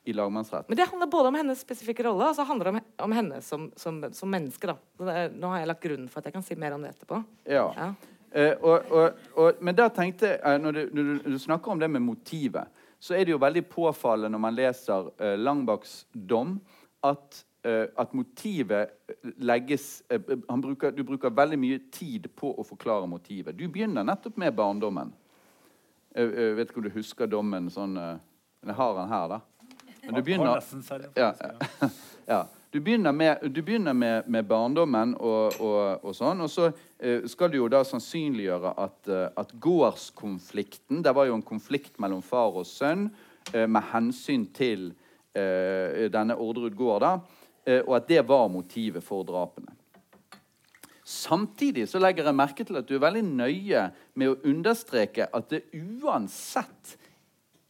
[0.08, 0.70] i lagmannsrett.
[0.70, 3.42] Men det handler både om hennes spesifikke rolle og så handler det om, om henne
[3.44, 4.76] som, som, som menneske.
[5.04, 7.20] Er, nå har jeg lagt grunnen for at jeg kan si mer om det etterpå.
[7.44, 7.68] Ja.
[7.76, 7.90] ja.
[8.32, 11.76] Eh, og, og, og, men da tenkte jeg, når du, når, du, når du, snakker
[11.76, 16.00] om det med motivet, så er det jo veldig påfallende når man leser eh, Langbaks
[16.12, 16.56] dom,
[17.04, 17.47] at Eh,
[17.96, 18.90] at motivet
[19.38, 23.58] legges eh, bruker, Du bruker veldig mye tid på å forklare motivet.
[23.58, 25.14] Du begynner nettopp med barndommen.
[26.18, 28.16] Jeg, vet ikke om du husker dommen sånn eh,
[28.66, 29.42] Jeg har den her, da.
[30.04, 30.62] Men du begynner,
[31.18, 31.34] ja,
[32.32, 32.44] ja.
[32.72, 36.68] Du begynner med, du begynner med, med barndommen og, og, og, sånn, og så
[37.32, 42.60] skal du jo da sannsynliggjøre at, at, gårdskonflikten Det var jo en konflikt mellom far
[42.60, 43.08] og sønn
[43.54, 44.90] med hensyn til
[45.34, 47.06] denne Orderud gård.
[47.06, 47.37] da, Eh,
[47.84, 49.74] og at det var motivet for drapene.
[51.08, 53.84] Samtidig så legger jeg merke til at du er veldig nøye
[54.20, 56.98] med å understreke at det uansett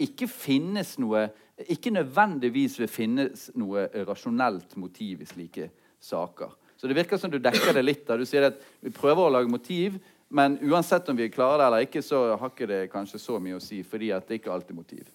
[0.01, 1.27] ikke finnes noe
[1.65, 6.51] ikke nødvendigvis vil finnes noe rasjonelt motiv i slike saker.
[6.77, 8.03] Så det virker som du dekker det litt.
[8.05, 8.17] da.
[8.17, 9.97] Du sier at vi prøver å lage motiv,
[10.29, 13.57] men uansett om vi klarer det eller ikke, så har ikke det kanskje så mye
[13.57, 15.09] å si, fordi at det ikke alltid er motiv.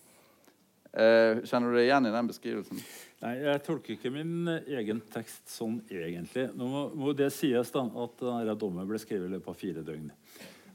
[0.93, 2.81] Uh, kjenner du deg igjen i den beskrivelsen?
[3.23, 6.49] Nei, Jeg tolker ikke min egen tekst sånn egentlig.
[6.59, 9.85] Nå må, må det sies da, at denne dommen ble skrevet i løpet av fire
[9.87, 10.11] døgn.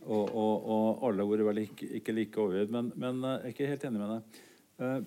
[0.08, 3.49] Og, og, og alle har vært vel ikke, ikke like overgitt, men, men, eh, jeg
[3.49, 4.43] er ikke helt enig med deg.
[4.77, 4.99] Eh,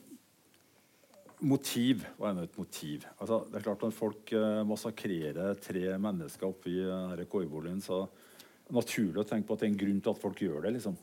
[1.40, 2.04] motiv.
[2.18, 3.06] var ennå et motiv?
[3.16, 8.68] Altså, det er klart Når folk eh, massakrerer tre mennesker oppi eh, koiboligen, så er
[8.68, 10.74] det naturlig å tenke på at det er en grunn til at folk gjør det.
[10.76, 10.98] liksom.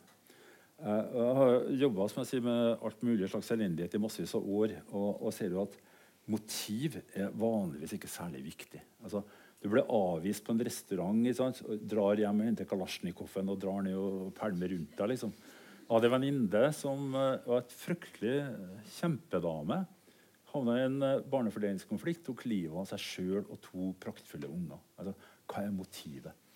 [0.77, 2.07] Eh, jeg har jobba
[2.45, 5.77] med alt mulig slags elendighet i massevis av år, og, og ser jo at
[6.29, 8.81] motiv er vanligvis ikke særlig viktig.
[9.01, 9.23] Altså,
[9.57, 13.97] du blir avvist på en restaurant og drar hjem og henter kalasjnikoven og drar ned
[13.97, 15.13] og pælmer rundt deg.
[15.15, 15.31] Liksom.
[15.87, 19.79] Jeg hadde en venninne som uh, var et fryktelig uh, kjempedame.
[20.51, 20.99] Havna i en
[21.31, 24.83] barnefordelingskonflikt, tok livet av seg sjøl og to praktfulle unger.
[24.99, 25.15] Altså,
[25.47, 26.46] hva er motivet?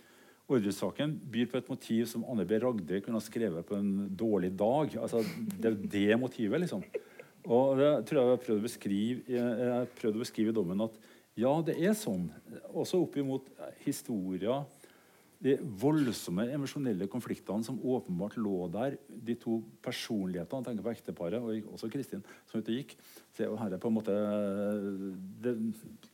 [0.52, 2.60] Ordresaken byr på et motiv som Anne B.
[2.62, 4.98] Ragde kunne ha skrevet på en dårlig dag.
[5.02, 5.24] Altså,
[5.56, 6.84] det er det motivet, liksom.
[7.48, 10.56] Og det tror jeg jeg har prøvd å beskrive, jeg har prøvd å beskrive i
[10.56, 11.00] dommen at
[11.40, 12.28] ja, det er sånn.
[12.76, 13.48] Også opp imot
[13.86, 14.66] historier
[15.42, 21.72] de voldsomme emosjonelle konfliktene som åpenbart lå der, de to personlighetene, tenker på ekteparet og
[21.74, 22.94] også Kristin, som ute gikk,
[23.34, 24.18] så er her er på en måte
[25.42, 25.56] det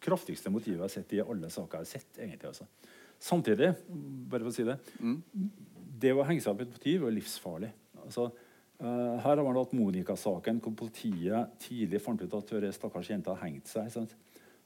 [0.04, 2.22] kraftigste motivet jeg har sett i alle saker jeg har sett.
[2.22, 2.70] egentlig altså.
[3.20, 3.72] Samtidig,
[4.30, 5.18] bare for å si det, mm.
[6.04, 7.72] det å henge seg opp i et motiv er livsfarlig.
[8.04, 8.28] Altså,
[8.84, 13.48] uh, her har man hatt Monica-saken, hvor politiet tidlig fant ut at stakkars jenta har
[13.48, 13.90] hengt seg.
[13.94, 14.14] Sant?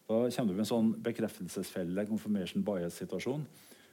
[0.10, 3.46] Da kommer du med en sånn bekreftelsesfelle, confirmation bias-situasjon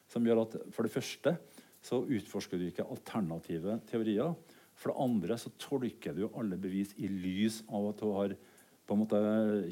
[0.09, 1.35] som gjør at for det første
[1.85, 4.33] så utforsker du ikke alternative teorier.
[4.79, 8.35] For det andre så tolker du alle bevis i lys av at du har
[8.89, 9.21] på en måte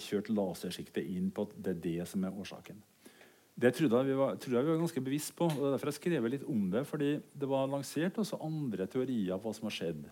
[0.02, 2.78] kjørt lasersiktet inn på at det er det som er årsaken.
[3.56, 5.46] Det trodde jeg vi var, jeg vi var ganske bevisst på.
[5.48, 6.84] og Derfor har jeg skrevet litt om det.
[6.86, 10.02] fordi det var lansert også andre teorier på hva som har skjedd.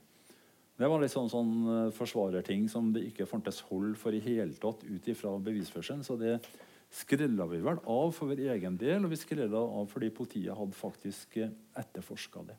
[0.74, 4.56] Det var litt sånn, sånn eh, forsvarerting som det ikke fantes hold for i hele
[4.58, 6.02] tatt ut ifra bevisførselen.
[6.02, 6.40] Så det
[6.94, 10.74] skrella vi vel av for vår egen del, og vi skrella av fordi politiet hadde
[10.78, 12.56] faktisk eh, etterforska det.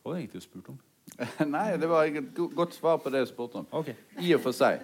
[0.00, 0.80] Hva var det egentlig du spurte om?
[1.54, 3.70] Nei, det var et godt svar på det jeg spurte om.
[3.82, 3.94] Okay.
[4.18, 4.82] I og for seg.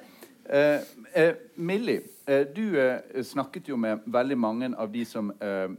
[0.48, 0.80] Eh,
[1.12, 5.74] eh, Millie, eh, du eh, snakket jo med veldig mange av de som eh,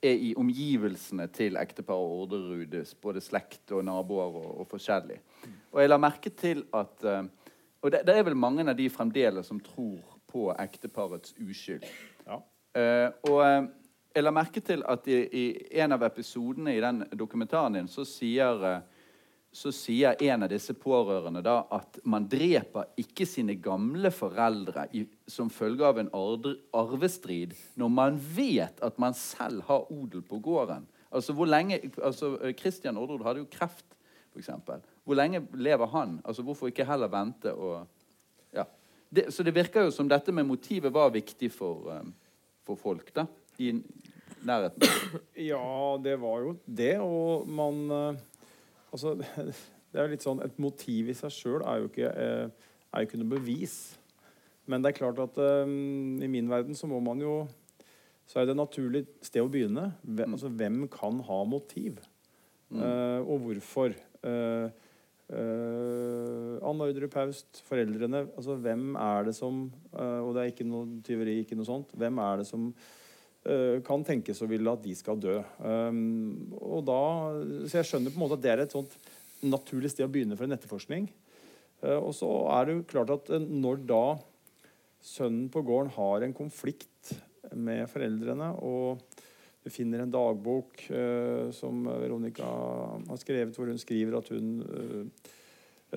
[0.00, 5.18] er i omgivelsene til ekteparet Orderud, både slekt og naboer og, og forskjellig.
[5.74, 7.04] Og jeg la merke til at
[7.84, 10.00] Og det, det, er vel mange av de fremdeles som tror
[10.32, 11.84] på ekteparets uskyld.
[12.24, 12.38] Ja.
[13.28, 13.40] Og
[14.14, 15.44] jeg la merke til at i, i,
[15.82, 18.80] en av episodene i den dokumentaren din så sier,
[19.54, 25.04] så sier en av disse pårørende da at man dreper ikke sine gamle foreldre i,
[25.30, 30.88] som følge av en arvestrid når man vet at man selv har odel på gården.
[31.14, 33.86] Altså hvor lenge, altså Christian Orderud hadde jo kreft,
[34.34, 34.50] f.eks.
[35.04, 36.18] Hvor lenge lever han?
[36.24, 37.86] Altså Hvorfor ikke heller vente og
[38.52, 38.64] ja.
[39.08, 42.14] det, Så det virker jo som dette med motivet var viktig for um,
[42.64, 43.26] for folk da,
[43.60, 43.72] i
[44.44, 44.88] nærheten?
[45.50, 46.94] Ja, det var jo det.
[47.04, 48.22] Og man eh,
[48.94, 49.16] Altså,
[49.92, 53.34] det er litt sånn Et motiv i seg sjøl er, eh, er, jo ikke noe
[53.34, 53.76] bevis.
[54.70, 57.42] Men det er klart at um, i min verden så må man jo
[58.24, 59.90] Så er det et naturlig sted å begynne.
[60.02, 60.38] Hvem, mm.
[60.38, 62.00] altså, hvem kan ha motiv?
[62.70, 62.80] Mm.
[62.80, 64.00] Uh, og hvorfor?
[64.24, 64.72] Uh,
[65.24, 69.62] Uh, Anne Ordre Paust, foreldrene altså Hvem er det som
[69.96, 71.94] Og det er ikke noe tyveri, ikke noe sånt.
[71.96, 72.66] Hvem er det som
[73.84, 75.36] kan tenkes å ville at de skal dø?
[75.60, 77.00] Um, og da,
[77.68, 78.94] så jeg skjønner på en måte at det er et sånt
[79.44, 81.10] naturlig sted å begynne for en etterforskning.
[81.84, 84.04] og så er det jo klart at når da
[85.04, 87.12] sønnen på gården har en konflikt
[87.52, 89.04] med foreldrene og
[89.64, 90.80] du finner en dagbok
[91.56, 92.48] som Veronica
[93.08, 94.64] har skrevet, hvor hun skriver at hun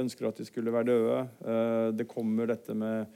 [0.03, 1.17] ønsker at de skulle være døde.
[1.99, 3.11] Det kommer dette med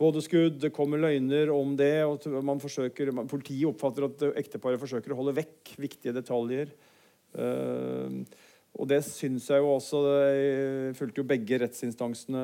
[0.00, 2.04] vådeskudd, det kommer løgner om det.
[2.04, 6.74] og man forsøker, man, Politiet oppfatter at ekteparet forsøker å holde vekk viktige detaljer.
[8.74, 9.98] og det syns jeg jo også
[10.30, 12.42] Jeg fulgte jo begge rettsinstansene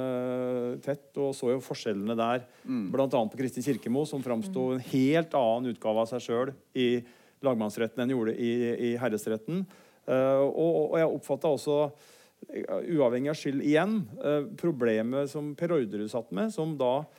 [0.82, 2.46] tett og så jo forskjellene der.
[2.64, 2.90] Mm.
[2.92, 3.08] Bl.a.
[3.08, 7.02] på Kristin Kirkemo, som framsto en helt annen utgave av seg sjøl i
[7.42, 8.52] lagmannsretten enn gjorde i,
[8.90, 9.64] i herresretten.
[10.10, 11.76] Uh, og, og, jeg oppfatta også,
[12.96, 17.18] uavhengig av skyld igjen, uh, problemet som Per Orderud satt med, som da uh,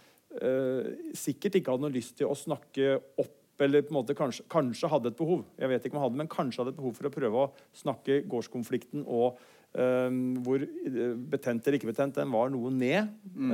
[1.17, 4.89] sikkert ikke hadde noe lyst til å snakke opp eller på en måte kanskje, kanskje,
[4.89, 7.09] hadde et behov jeg vet ikke om han hadde, men kanskje hadde et behov for
[7.09, 9.41] å prøve å snakke gårdskonflikten og
[9.71, 10.63] hvor
[11.31, 13.11] betent eller ikke betent den var noe ned.
[13.31, 13.53] Mm.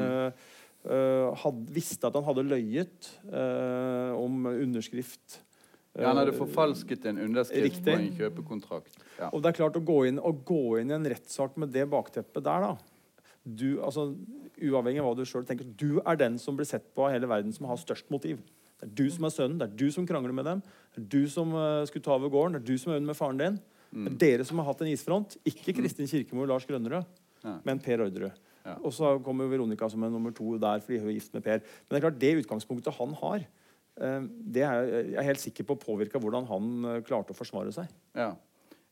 [1.38, 3.10] Had, visste at han hadde løyet
[4.18, 5.42] om underskrift
[5.98, 9.00] ja, Han hadde forfalsket en underskrift på en kjøpekontrakt.
[9.18, 9.32] Ja.
[9.34, 11.88] Og det er klart Å gå inn, å gå inn i en rettssak med det
[11.90, 12.96] bakteppet der, da
[13.47, 14.12] du, altså,
[14.57, 17.29] Uavhengig av hva du sjøl tenker, du er den som blir sett på av hele
[17.29, 18.39] verden som har størst motiv.
[18.81, 20.63] Det er du som er sønnen, det er du som krangler med dem.
[20.95, 23.12] Det er du som uh, skulle ta over gården, det er du som er under
[23.12, 23.60] med faren din.
[23.91, 24.07] Mm.
[24.07, 25.38] Det er dere som har hatt en isfront.
[25.45, 25.77] Ikke mm.
[25.77, 27.05] Kristin Kirkemo og Lars Grønnerød,
[27.43, 27.53] ja.
[27.69, 28.41] men Per Orderud.
[28.65, 28.75] Ja.
[28.81, 31.62] Og så kommer Veronica som er nummer to der fordi hun er gift med Per.
[31.62, 33.45] Men det er klart, det utgangspunktet han har,
[33.97, 37.89] Eh, det er jeg helt sikker på påvirka hvordan han eh, klarte å forsvare seg.
[38.17, 38.33] Ja.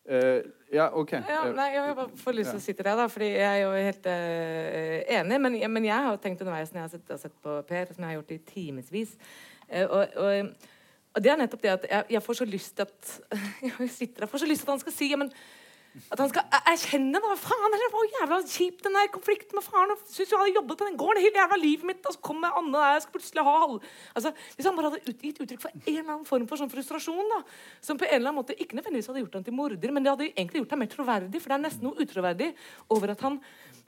[0.06, 1.12] Uh, ja, OK.
[1.18, 3.64] Ja, nei, jeg bare får lyst til å si til deg, da, fordi jeg er
[3.64, 5.40] jo helt uh, enig.
[5.42, 8.06] Men, men, jeg har tenkt underveis når jeg har sett, har sett på Per, som
[8.06, 10.52] jeg har gjort i timevis uh, og, og,
[11.16, 13.16] og, det er nettopp det at jeg, jeg får så lyst til at
[13.82, 15.34] Jeg sitter der, får så lyst til at han skal si ja, men
[16.12, 19.94] At han skal erkjenne da, faen det var jævla kjipt den der konflikten med faren.
[19.94, 22.58] og Synes jeg hadde jobbet på den gården hele jævla livet mitt, og så kommer
[22.60, 23.86] Anne der, jeg skal plutselig ha halv...
[24.14, 26.74] Altså, Hvis han bare hadde ut, gitt uttrykk for en eller annen form for sånn
[26.74, 27.40] frustrasjon, da,
[27.84, 30.14] som på en eller annen måte ikke nødvendigvis hadde gjort han til morder, men det
[30.14, 32.52] hadde egentlig gjort ham mer troverdig, for det er nesten noe utroverdig
[32.96, 33.40] over at han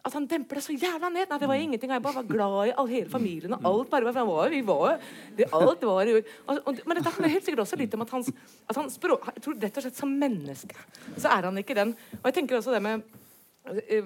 [0.08, 1.28] at han demper det så jævla ned.
[1.30, 1.94] Nei, det var ingenting.
[1.94, 3.54] Jeg bare var glad i all, hele familien.
[3.58, 5.06] og alt bare var, for han var, vi var,
[5.38, 8.32] det, alt var jo Men dette handler helt sikkert også litt om at, hans,
[8.68, 10.76] at han språk, jeg tror rett og slett som menneske
[11.18, 11.94] så er han ikke den.
[12.20, 13.08] Og jeg tenker også det med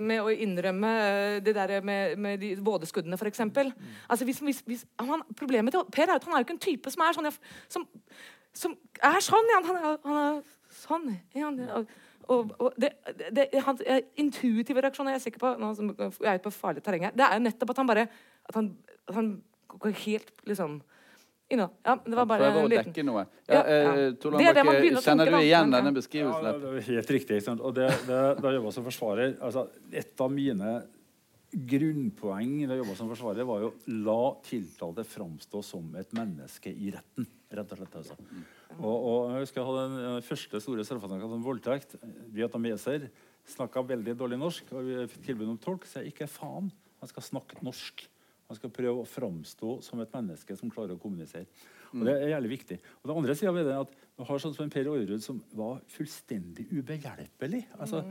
[0.01, 3.43] med å innrømme eh, det der med, med de vådeskuddene, f.eks.
[3.45, 6.63] Altså, hvis, hvis, hvis, han, problemet til Per er at han er jo ikke en
[6.65, 7.29] type som er sånn
[7.69, 7.85] som,
[8.63, 8.73] som
[9.05, 9.51] er sånn.
[9.53, 10.39] Ja, han, er, han er
[10.81, 11.11] sånn.
[11.37, 11.51] Ja,
[12.31, 12.93] og, og, det,
[13.35, 13.83] det, hans
[14.19, 17.27] intuitive reaksjon er jeg sikker på nå som jeg er på farlig terreng her, det
[17.27, 18.71] er jo nettopp at han bare at han,
[19.09, 19.29] at han
[19.81, 20.79] går helt liksom
[21.51, 21.67] Inno.
[21.83, 23.25] ja, det var bare Prøver å dekke noe.
[23.49, 23.95] Ja, Ja, ja.
[24.07, 26.45] eh, man begynner å kjenner du igjen denne beskrivelsen?
[26.47, 27.39] Ja, det er helt riktig.
[27.41, 27.63] Ikke sant?
[27.67, 30.77] Og det, det, da jeg jobba som forsvarer altså, Et av mine
[31.51, 33.71] grunnpoeng da jeg jobba som forsvarer, var jo
[34.05, 37.27] la tiltalte framstå som et menneske i retten.
[37.51, 37.97] Rett og slett.
[37.99, 38.15] Altså.
[38.77, 41.97] Og, og jeg husker jeg hadde den første store straffesaken om voldtekt.
[42.31, 43.09] Vietnameser
[43.51, 44.71] snakka veldig dårlig norsk.
[44.71, 46.71] og Vi fikk tilbud om tolk, så jeg ikke faen.
[47.01, 48.05] Han skal snakke norsk.
[48.51, 51.47] Han skal prøve å framstå som et menneske som klarer å kommunisere.
[51.91, 52.77] Og Det er jævlig viktig.
[53.01, 55.39] Og det andre siden ved det er at du har sånn som Per Aarud, som
[55.55, 57.65] var fullstendig ubehjelpelig.
[57.79, 58.03] Altså,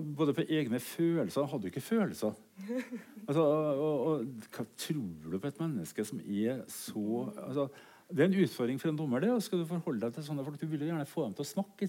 [0.00, 2.36] Både på egne følelser Han hadde jo ikke følelser.
[3.22, 7.02] Altså, og, og, hva tror du på et menneske som er så
[7.38, 7.68] altså,
[8.10, 9.20] Det er en utfordring for en dommer.
[9.22, 11.36] det, og skal Du forholde deg til sånne folk, du vil jo gjerne få dem
[11.38, 11.88] til å snakke.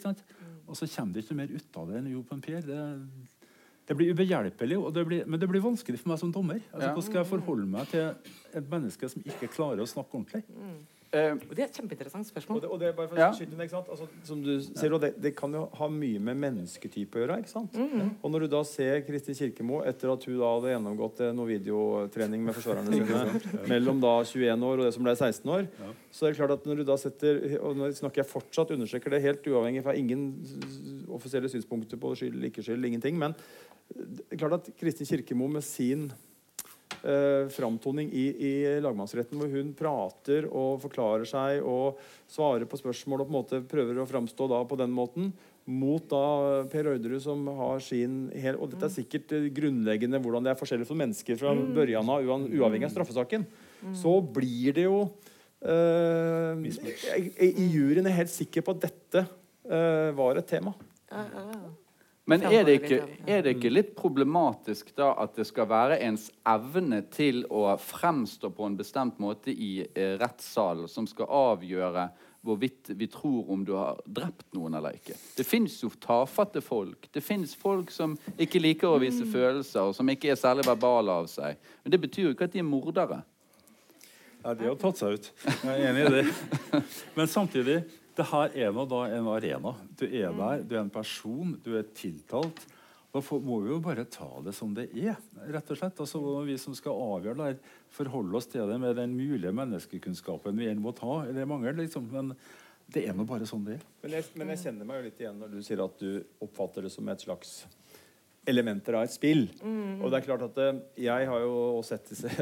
[0.68, 2.62] Og så kommer det ikke mer ut av det enn jo på en Per.
[2.68, 2.80] Det,
[3.88, 6.62] det blir ubehjelpelig, og det blir, men det blir vanskelig for meg som dommer.
[6.72, 6.88] Altså.
[6.88, 8.06] Hvordan skal jeg forholde meg til
[8.62, 10.46] et menneske som ikke klarer å snakke ordentlig?
[11.14, 12.62] Eh, Og Det er et kjempeinteressant Og spørsmål.
[12.64, 13.30] det, og det er bare for Ja.
[13.30, 13.90] å skyte inn, ikke sant?
[13.90, 17.38] Altså, som du ser, og det, det kan jo ha mye med mennesketype å gjøre.
[17.44, 17.76] ikke sant?
[18.24, 21.46] Og når du da ser Kristi Kirkemo etter at hun da hadde gjennomgått eh, noe
[21.52, 25.68] videotrening med forsvarerne sine mellom da 21 år og det som ble 16 år,
[26.12, 29.10] så er det klart at når du da setter Og nå snakker jeg fortsatt, understreker
[29.14, 30.34] det helt uavhengig fra ingen
[31.14, 33.36] offisielle synspunkter på skyld, ikke skyld, ingenting, men
[33.94, 36.12] det er klart at Kristin Kirkemo med sin
[37.04, 38.52] eh, framtoning i, i
[38.84, 42.00] lagmannsretten, hvor hun prater og forklarer seg og
[42.32, 46.04] svarer på spørsmål og på en måte prøver å framstå da på den måten, mot
[46.12, 50.52] da Per Orderud, som har sin hel, Og dette er sikkert eh, grunnleggende hvordan det
[50.54, 53.46] er forskjellig for mennesker fra børjan av, uavhengig av straffesaken.
[54.00, 55.06] Så blir det jo
[55.64, 56.60] Uh,
[57.40, 60.74] I juryen er helt sikker på at dette uh, var et tema.
[61.08, 61.70] Ja, ja, ja.
[62.26, 66.30] Men er det, ikke, er det ikke litt problematisk da at det skal være ens
[66.48, 72.06] evne til å fremstå på en bestemt måte i eh, rettssalen som skal avgjøre
[72.44, 75.16] hvorvidt vi tror om du har drept noen eller ikke?
[75.36, 77.10] Det fins jo tafatte folk.
[77.12, 79.04] Det fins folk som ikke liker å Mm.
[79.04, 81.56] vise følelser, og som ikke er særlig verbale av seg.
[81.84, 83.24] Men det betyr jo ikke at de er mordere.
[84.44, 85.32] Ja, de har tatt seg ut.
[85.64, 86.26] Jeg er enig i det.
[87.16, 87.84] Men samtidig,
[88.18, 89.74] det her er nå da en arena.
[89.98, 92.64] Du er der, du er en person, du er tiltalt.
[93.14, 95.20] Da må vi jo bare ta det som det er,
[95.54, 96.00] rett og slett.
[96.02, 100.72] Altså, vi som skal avgjøre det forholde oss til det med den mulige menneskekunnskapen vi
[100.82, 101.22] må ta.
[101.28, 102.08] eller mangel, liksom.
[102.10, 102.34] Men
[102.94, 103.86] det er nå bare sånn det er.
[104.02, 106.88] Men jeg, men jeg kjenner meg jo litt igjen når du sier at du oppfatter
[106.88, 107.54] det som et slags
[108.50, 109.46] elementer av et spill.
[110.02, 112.34] Og det er klart at eh, Jeg har jo sett disse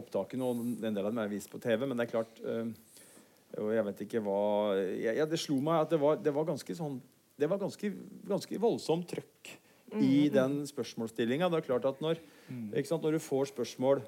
[0.00, 1.84] opptakene, og en del av dem er vist på TV.
[1.84, 2.72] Men det er klart eh,
[3.58, 4.36] Og jeg vet ikke hva
[4.78, 7.00] jeg, jeg, Det slo meg at det var, det var ganske sånn
[7.40, 7.90] Det var ganske,
[8.30, 9.56] ganske voldsomt trøkk
[9.98, 11.48] i den spørsmålsstillinga.
[11.50, 12.20] Det er klart at når,
[12.78, 14.04] ikke sant, når du får spørsmål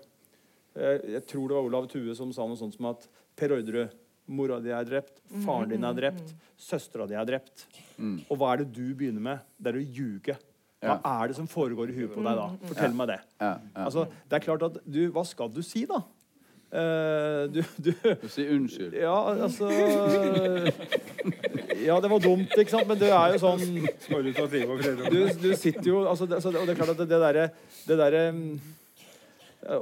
[0.79, 3.91] eh, Jeg tror det var Olav Tue som sa noe sånt som at Per Orderud,
[4.31, 7.65] mora di er drept, faren din er drept, søstera di er drept.
[8.31, 9.43] Og hva er det du begynner med?
[9.59, 10.37] Det er å ljuge.
[10.83, 11.23] Hva Ja.
[11.25, 12.47] er det som foregår i huet på deg da?
[12.71, 13.19] Fortell meg det.
[13.41, 13.85] Ja, ja.
[13.89, 15.99] Altså, det er klart at du, Hva skal du si, da?
[16.73, 17.91] Eh, du, du
[18.23, 18.95] Du sier unnskyld.
[18.97, 19.69] Ja, altså
[21.83, 22.89] Ja, det var dumt, ikke sant?
[22.89, 23.65] Men det er jo sånn
[25.13, 27.45] du, du sitter jo altså, det, altså, Og det er klart at det, det derre
[27.83, 28.55] det derre, mm,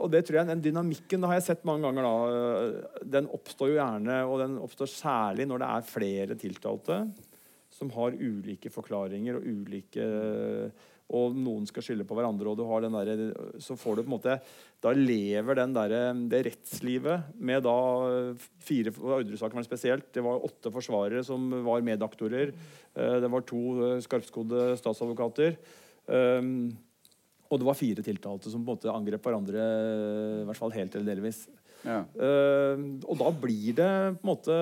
[0.00, 2.06] og det tror jeg, Den dynamikken det har jeg sett mange ganger.
[2.08, 7.02] da, Den oppstår jo gjerne, og den oppstår særlig når det er flere tiltalte
[7.80, 10.06] som har ulike forklaringer og ulike
[11.10, 13.32] og noen skal skylde på hverandre, og du har den der,
[13.62, 14.36] så får du på en måte
[14.80, 15.94] Da lever den der,
[16.30, 17.74] det rettslivet med da
[18.62, 20.06] fire Orderud-saken var spesielt.
[20.14, 22.54] Det var åtte forsvarere som var medaktorer.
[22.94, 25.58] Eh, Det var to eh, skarpskodde statsadvokater.
[26.10, 26.70] Um,
[27.50, 29.66] og det var fire tiltalte som på en måte angrep hverandre,
[30.40, 31.44] i hvert fall helt eller delvis.
[31.84, 32.04] Ja.
[32.14, 33.90] Eh, og da blir det
[34.20, 34.56] på en måte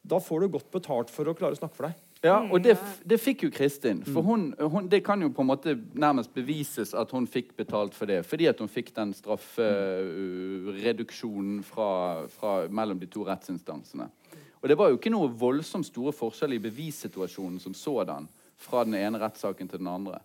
[0.00, 1.98] Da får du godt betalt for å klare å snakke for deg.
[2.22, 4.04] Ja, Mm, og det, det fikk jo Kristin.
[4.04, 7.94] For hun, hun, det kan jo på en måte nærmest bevises at hun fikk betalt
[7.94, 8.26] for det.
[8.26, 14.08] Fordi at hun fikk den straffereduksjonen fra, fra, mellom de to rettsinstansene.
[14.60, 18.28] Og det var jo ikke noe voldsomt store forskjeller i bevissituasjonen som sådan
[18.60, 20.18] fra den ene rettssaken til den andre.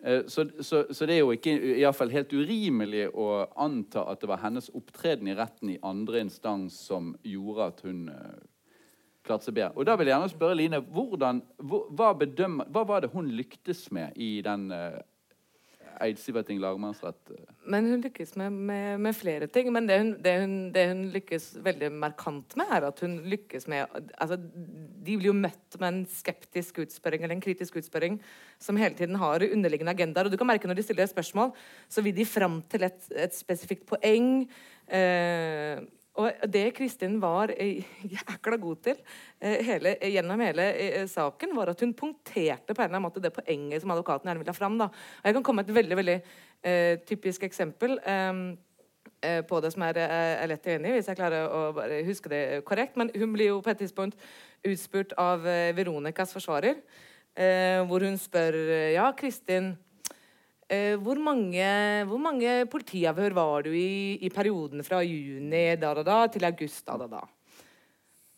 [0.00, 4.00] Eh, Så, så, så det er jo ikke i hvert fall helt urimelig å anta
[4.08, 8.14] at det var hennes opptreden i retten i andre instans som gjorde at hun eh,
[9.26, 9.74] klarte seg bedre.
[9.76, 13.28] Og da vil jeg gjerne spørre Line, hvordan, hvor, hva, bedømmer, hva var det hun
[13.36, 14.98] lyktes med i den uh,
[16.02, 17.32] Eidsiverting lagmannsrett?
[17.32, 17.52] eh?
[17.66, 19.70] Men hun lykkes med, med, med flere ting.
[19.72, 23.68] Men det hun, det, hun, det hun lykkes veldig markant med, er at hun lykkes
[23.72, 28.20] med altså, De blir jo møtt med en skeptisk utspørring eller en kritisk utspørring
[28.62, 30.28] som hele tiden har underliggende agendaer.
[30.28, 31.52] Og du kan merke når de stiller spørsmål,
[31.88, 34.46] så vil de fram til et, et spesifikt poeng.
[34.86, 35.82] Eh,
[36.16, 37.84] og det Kristin var eh,
[38.16, 39.00] jækla god til
[39.40, 43.22] eh, hele, gjennom hele eh, saken, var at hun punkterte på en eller annen måte
[43.22, 44.78] det poenget som advokaten gjerne ville ha fram.
[44.80, 44.88] Da.
[44.88, 48.42] Og jeg kan komme med et veldig veldig uh, typisk eksempel um,
[49.24, 52.96] uh, på det som er, er lett tilgjengelig, hvis jeg klarer å huske det korrekt.
[52.96, 54.16] Men hun blir jo på et tidspunkt
[54.66, 55.44] utspurt av
[55.76, 56.80] Veronicas forsvarer,
[57.36, 58.56] uh, hvor hun spør
[58.96, 59.74] Ja, Kristin.
[60.66, 61.66] Eh, hvor, mange,
[62.10, 66.82] hvor mange politiavhør var du i, i perioden fra juni da, da, da, til august
[66.88, 67.20] da, da, da?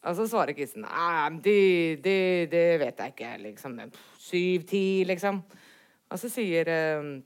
[0.08, 2.18] Og så svarer Kristen Nei, det, det,
[2.52, 3.32] det vet jeg ikke.
[3.46, 3.78] liksom.
[4.20, 5.40] Syv-ti, liksom.
[6.08, 7.16] Og så sier uh,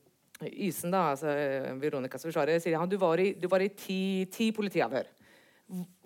[0.46, 4.28] Ysen, da, altså eh, Veronicas forsvarer, sier han du var i, du var i ti,
[4.30, 5.10] ti politiavhør.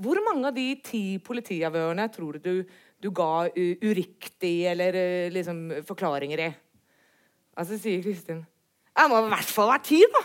[0.01, 2.53] Hvor mange av de ti politiavhørene tror du
[2.97, 6.53] du ga u uriktig eller eh, liksom forklaringer i?
[7.57, 8.45] Og så sier Kristin
[8.97, 10.23] Jeg må i hvert fall være ti, da!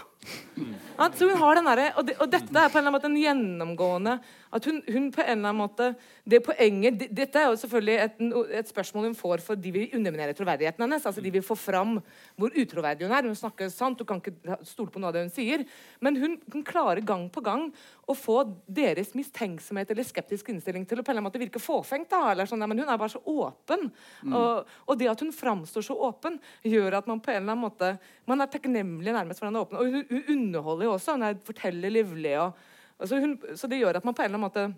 [1.02, 3.10] At hun har den derre- og, det, og dette er på en eller annen måte
[3.10, 4.16] en gjennomgående
[4.52, 5.88] At hun, hun på en eller annen måte
[6.28, 8.22] Det poenget det, Dette er jo selvfølgelig et,
[8.62, 11.06] et spørsmål hun får for de vil underminere troverdigheten hennes.
[11.06, 11.98] Altså De vil få fram
[12.40, 13.28] hvor utroverdig hun er.
[13.28, 15.64] Hun snakker sant, du kan ikke stole på noe av det hun sier.
[16.04, 17.68] Men hun, hun klarer gang på gang
[18.10, 21.62] å få deres mistenksomhet eller skeptisk innstilling til å på en eller annen måte virke
[21.62, 22.10] fåfengt.
[22.12, 23.90] da, eller sånn, ja, Men hun er bare så åpen.
[24.28, 27.66] Og, og det at hun framstår så åpen, gjør at man på en eller annen
[27.68, 27.94] måte
[28.30, 29.82] Man er takknemlig nærmest for den åpne.
[29.82, 31.16] Og hun, hun underholder jo også.
[31.18, 32.36] Hun er forteller livlig.
[32.44, 32.54] og
[33.00, 34.72] altså hun, Så det gjør at man på en eller annen måte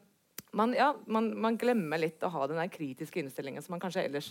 [0.53, 4.03] man, ja, man, man glemmer litt å ha den der kritiske innstillingen som man kanskje
[4.05, 4.27] ellers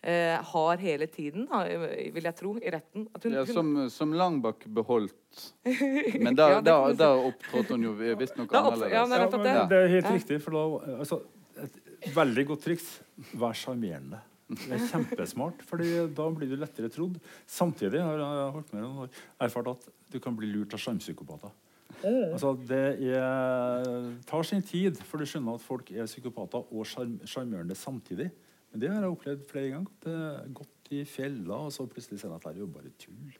[0.00, 1.66] eh, har hele tiden, da,
[2.14, 3.04] vil jeg tro, i retten.
[3.12, 5.52] At hun, Ja, som, som Langbakk beholdt.
[6.24, 6.96] Men da, Ja, si.
[6.96, 8.94] da opptrådte hun jo visstnok annerledes.
[8.96, 9.68] ja, det Ja, det.
[9.68, 10.14] det er helt Ja.
[10.16, 10.40] riktig.
[10.46, 11.20] For da, altså,
[11.60, 11.76] et
[12.16, 12.88] veldig godt triks
[13.36, 14.22] vær sjarmerende.
[14.46, 17.16] Det er kjempesmart, fordi da blir du lettere trodd.
[17.50, 21.50] Samtidig har jeg holdt med noen år erfart at du kan bli lurt av sjarmpsykopater.
[22.06, 27.18] Altså, det er, tar sin tid, for du skjønner at folk er psykopater og sjarm-
[27.26, 28.28] sjarmerende samtidig.
[28.70, 29.90] Men det har jeg opplevd flere ganger.
[30.04, 32.92] Det er gått i fella, og så plutselig ser jeg at det er jo bare
[33.02, 33.34] tull.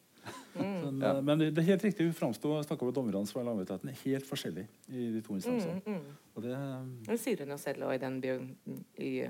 [0.57, 1.21] Sånn, Ja.
[1.23, 2.07] Men det, er helt riktig.
[2.09, 6.01] Hun framsto snakka med dommerne var lagmannsretten helt forskjellig i de to instansene.
[6.35, 6.57] Og det,
[7.07, 8.41] Det sier hun jo selv og i den bio,
[8.99, 9.29] i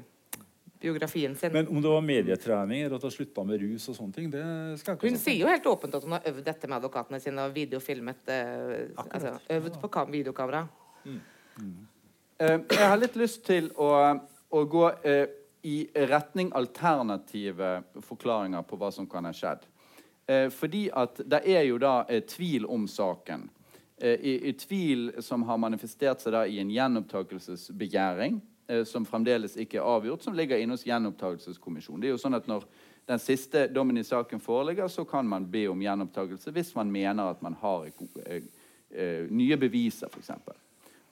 [0.86, 1.52] biografien sin.
[1.52, 4.44] men om det var medietrening eller at hun slutta med rus og sånne ting, det
[4.80, 7.20] skal jeg ikke Hun sier jo helt åpent at hun har øvd dette med advokatene
[7.22, 10.66] sine og videofilmet eh, altså, Øvd på kam videokamera.
[11.06, 13.90] Eh, jeg har litt lyst til å,
[14.50, 15.26] å gå eh,
[15.66, 15.76] i
[16.10, 19.64] retning alternative forklaringer på hva som kan ha skjedd.
[20.26, 23.48] Eh, fordi at det er jo da eh, tvil om saken.
[23.98, 28.40] Eh, i, i tvil som har manifestert seg da i en gjenopptakelsesbegjæring,
[28.88, 32.00] som fremdeles ikke er avgjort, som ligger inne hos Gjenopptakelseskommisjonen.
[32.02, 32.64] Det er jo sånn at når
[33.06, 37.30] den siste dommen i saken foreligger, så kan man be om gjenopptakelse hvis man mener
[37.30, 38.42] at man har eh,
[38.90, 40.32] eh, nye beviser, f.eks.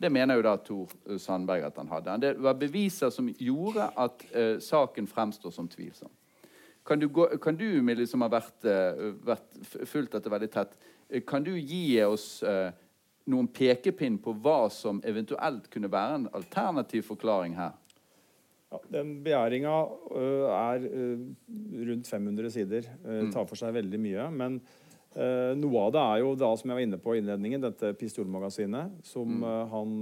[0.03, 2.17] Det mener jo da Tor eh, Sandberg at han hadde.
[2.25, 6.11] Det var beviser som gjorde at uh, saken fremstår som tvilsom.
[6.85, 9.55] Kan du, gå, kan du Millie, som har vært, uh, vært
[9.87, 10.75] fulgt dette veldig tett,
[11.09, 12.75] eh, kan du gi oss eh,
[13.31, 17.73] noen pekepinn på hva som eventuelt kunne være en alternativ forklaring her?
[18.75, 19.75] Ja, den begjæringa
[20.11, 21.05] ø, er ø,
[21.91, 22.89] rundt 500 sider.
[23.05, 24.31] Uh, tar for seg veldig mye.
[24.35, 24.59] Men
[25.15, 28.97] noe av det er jo da, som jeg var inne på i innledningen, dette pistolmagasinet,
[29.07, 29.93] som ø, han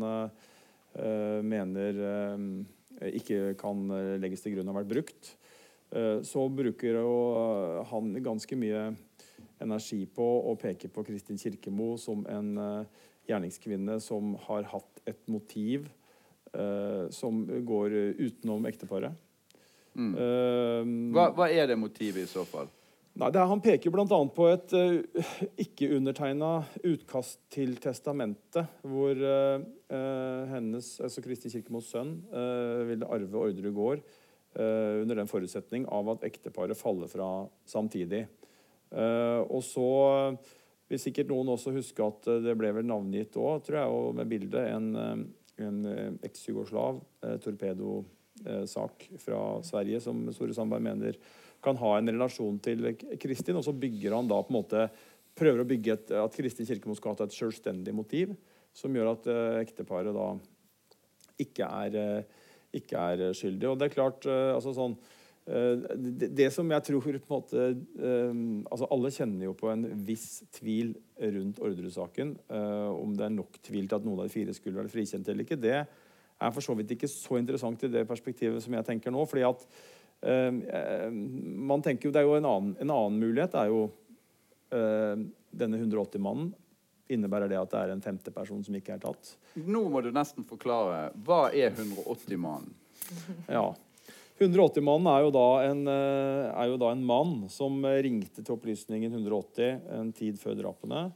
[1.44, 1.98] mener
[3.08, 3.86] ikke kan
[4.20, 5.30] legges til grunn har vært brukt.
[6.28, 7.14] Så bruker jo
[7.88, 8.82] han ganske mye
[9.64, 12.52] energi på å peke på Kristin Kirkemo som en
[13.28, 15.88] gjerningskvinne som har hatt et motiv
[16.54, 19.12] eh, som går utenom ekteparet.
[19.92, 22.70] Eh, Hva, hva er det motivet i så fall?
[23.12, 24.06] Nei, er, Han peker bl.a.
[24.08, 25.26] på et uh,
[25.60, 33.36] ikke-undertegna utkast til testamentet, hvor eh, eh, hennes, altså Kristi Kirkemos sønn, eh, ville arve
[33.36, 34.00] Orderud gård.
[34.56, 37.28] eh, under den forutsetning av at ekteparet faller fra
[37.68, 38.24] samtidig.
[38.92, 39.86] Eh, og så
[40.92, 44.18] vil sikkert noen også huske at eh, det ble vel navngitt òg, tror jeg, og
[44.18, 45.22] med bildet, en, eh,
[45.66, 45.78] en
[46.26, 51.18] eks-jugoslav eh, torpedosak fra Sverige som Store Sandberg mener
[51.62, 52.88] kan ha en relasjon til
[53.22, 53.58] Kristin.
[53.60, 54.86] Og så bygger han da på en måte
[55.38, 58.34] prøver å bygge et, at Kristin kirke skal ha et selvstendig motiv,
[58.76, 59.28] som gjør at
[59.62, 60.26] ekteparet da
[61.40, 62.24] ikke er,
[62.74, 63.68] ikke er skyldig.
[63.70, 64.96] Og det er klart altså sånn
[65.42, 67.62] det, det som jeg tror på en måte
[67.98, 72.36] eh, altså Alle kjenner jo på en viss tvil rundt Orderud-saken.
[72.46, 75.28] eh, om det er nok tvil til at noen av de fire skulle være frikjent
[75.28, 78.86] eller ikke, det er for så vidt ikke så interessant i det perspektivet som jeg
[78.86, 79.26] tenker nå.
[79.26, 79.66] fordi at
[80.22, 83.84] eh, eh, man tenker jo, det er jo En annen, en annen mulighet er jo
[84.70, 86.52] eh, denne 180-mannen.
[87.12, 89.34] Innebærer det at det er en femte person som ikke er tatt?
[89.58, 91.10] Nå må du nesten forklare.
[91.26, 92.78] Hva er 180-mannen?
[93.50, 93.72] Ja.
[94.46, 95.28] 180-mannen er,
[95.92, 100.58] eh, er jo da en mann som eh, ringte til opplysningen 180 en tid før
[100.58, 101.06] drapene.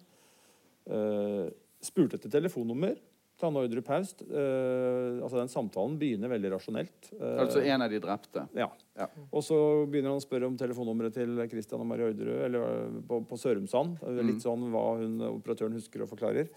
[0.86, 1.48] Uh,
[1.82, 2.92] spurte etter telefonnummer
[3.36, 4.22] til Anne Ordrup Paust.
[4.22, 7.08] Uh, altså den samtalen begynner veldig rasjonelt.
[7.16, 8.46] Uh, Altså en av de drepte.
[8.54, 8.68] ja.
[8.96, 9.08] Ja.
[9.28, 9.58] Og så
[9.90, 13.98] begynner han å spørre om telefonnummeret til Christian og Marie Orderud eller på, på Sørumsand.
[14.06, 16.48] Er Litt sånn hva hun, operatøren husker og forklarer.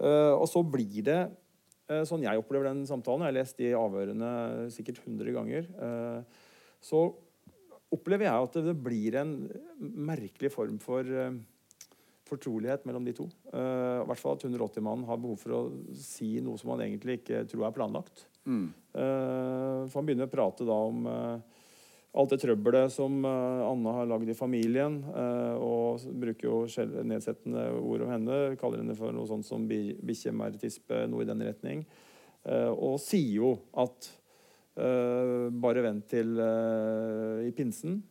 [0.00, 1.18] Og så blir det
[2.08, 3.26] sånn jeg opplever den samtalen.
[3.26, 4.30] Jeg har lest de avhørene
[4.72, 5.68] sikkert 100 ganger.
[5.76, 6.42] eh,
[6.84, 7.06] så
[7.94, 9.34] opplever jeg at det blir en
[9.80, 11.36] merkelig form for eh,
[12.28, 13.28] fortrolighet mellom de to.
[13.52, 15.62] Eh, I hvert fall at 180-mannen har behov for å
[15.98, 18.24] si noe som han egentlig ikke tror er planlagt.
[18.44, 18.66] Mm.
[18.72, 21.53] Eh, for han begynner å prate da om eh,
[22.14, 25.00] alt det trøbbelet som Anna Anne har lagd i familien.
[25.10, 26.58] eh, og bruker jo
[27.04, 28.56] nedsettende ord om henne.
[28.60, 31.84] Kaller henne for noe sånt som bi- bikkje, merr, tispe, noe i den retning.
[32.46, 33.52] Eh, og sier jo
[33.82, 34.10] at
[34.76, 38.02] eh, bare vent til eh, i pinsen,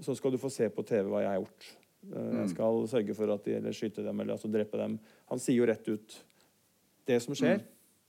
[0.00, 1.66] så skal du få se på TV hva jeg har gjort.
[2.12, 4.98] Eh, jeg skal sørge for at de eller skyte dem eller altså drepe dem.
[5.30, 6.16] Han sier jo rett ut
[7.10, 7.60] det som skjer,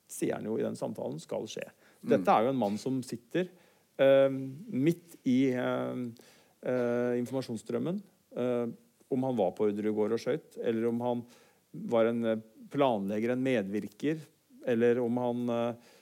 [0.07, 1.65] sier han jo i den samtalen skal skje.
[2.05, 3.62] Dette er jo en mann som sitter eh,
[3.99, 6.03] midt i eh,
[6.65, 8.01] eh, informasjonsstrømmen.
[8.35, 8.67] eh,
[9.13, 11.19] om han var på Orderud og skøyt, eller om han
[11.85, 12.41] var en
[12.73, 14.17] planlegger, en medvirker,
[14.65, 15.51] eller om han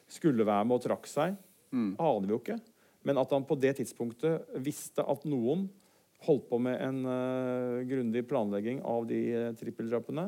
[0.07, 1.35] skulle være med og trakk seg,
[1.71, 1.95] Mm.
[1.99, 2.59] aner vi jo ikke.
[3.03, 5.69] Men at han på det tidspunktet visste at noen
[6.27, 10.27] holdt på med en uh, grundig planlegging av de uh, trippeldrapene,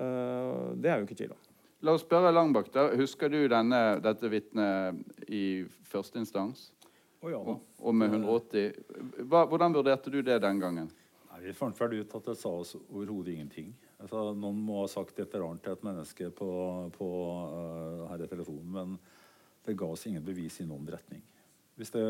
[0.00, 1.42] uh, det er jo ikke tvil om.
[1.84, 2.72] La oss spørre Langbakk.
[2.98, 6.70] Husker du denne, dette vitnet i første instans?
[7.18, 7.38] Å ja.
[7.40, 8.80] Og, og med 180?
[9.26, 10.90] Hva, hvordan vurderte du det den gangen?
[11.28, 13.72] Nei, vi fant vel ut at det sa oss overhodet ingenting.
[13.98, 16.50] Altså, noen må ha sagt et eller annet til et menneske på,
[16.94, 17.08] på
[17.54, 18.94] uh, her i telefonen, men
[19.66, 21.24] det ga oss ingen bevis i noen retning.
[21.78, 22.04] Hvis det,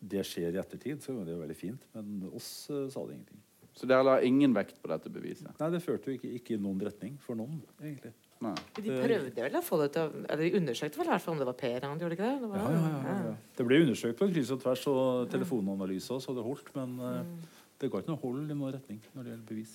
[0.00, 3.20] det skjer i ettertid, så er det jo veldig fint, men oss uh, sa det
[3.20, 3.44] ingenting.
[3.78, 5.54] Så dere la ingen vekt på dette beviset?
[5.60, 8.12] Nei, det førte jo ikke, ikke i noen retning for noen, egentlig.
[8.40, 8.54] Nei.
[8.78, 11.34] De prøvde vel å få det til å Eller de undersøkte vel i hvert fall
[11.34, 12.38] om det var Per han gjorde ikke det?
[12.40, 13.26] det var,
[13.58, 17.34] Det ble undersøkt på kryss og tvers, og telefonanalyser, så det holdt, men mm.
[17.82, 19.74] det ga ikke noe hold i noen retning når det gjelder bevis.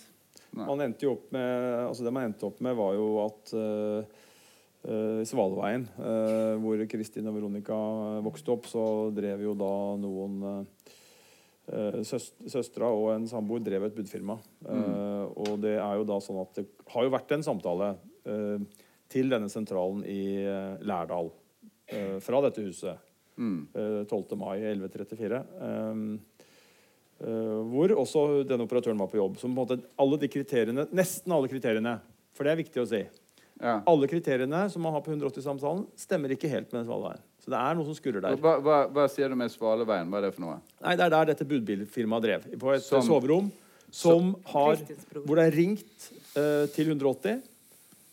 [0.55, 0.65] Nei.
[0.65, 1.51] Man endte jo opp med,
[1.85, 4.17] altså det man endte opp med, var jo at uh,
[4.87, 7.77] uh, i Svalveien, eh, hvor Kristin og Veronica
[8.25, 10.59] vokste opp, så drev jo da noen uh,
[11.65, 14.37] Søstera og en samboer drev et budfirma.
[14.69, 18.03] Eh, og det er jo da sånn at det har jo vært en samtale eh,
[19.15, 21.29] til denne sentralen i eh, Lærdal
[21.87, 23.01] eh, fra dette huset.
[23.35, 23.67] Mm.
[23.75, 24.37] eh, 12.
[24.39, 25.41] mai 1134.
[25.59, 26.05] Um,
[27.19, 29.37] eh, hvor også denne operatøren var på jobb.
[29.41, 31.99] Som på en måte alle de kriteriene, Nesten alle kriteriene,
[32.35, 33.03] for det er viktig å si.
[33.61, 33.77] Ja.
[33.87, 37.23] Alle kriteriene som man har på 180-samtalen, stemmer ikke helt med Svaleveien.
[37.39, 38.39] Så det er noe som skurrer der.
[38.41, 40.09] Hva, hva, hva sier du med Svaleveien?
[40.11, 40.57] Hva er det for noe?
[40.81, 42.47] Nei, Det er der dette budbilfirmaet drev.
[42.59, 43.51] På et Som- soverom
[43.95, 44.81] som har,
[45.23, 47.37] hvor det er ringt uh, til 180.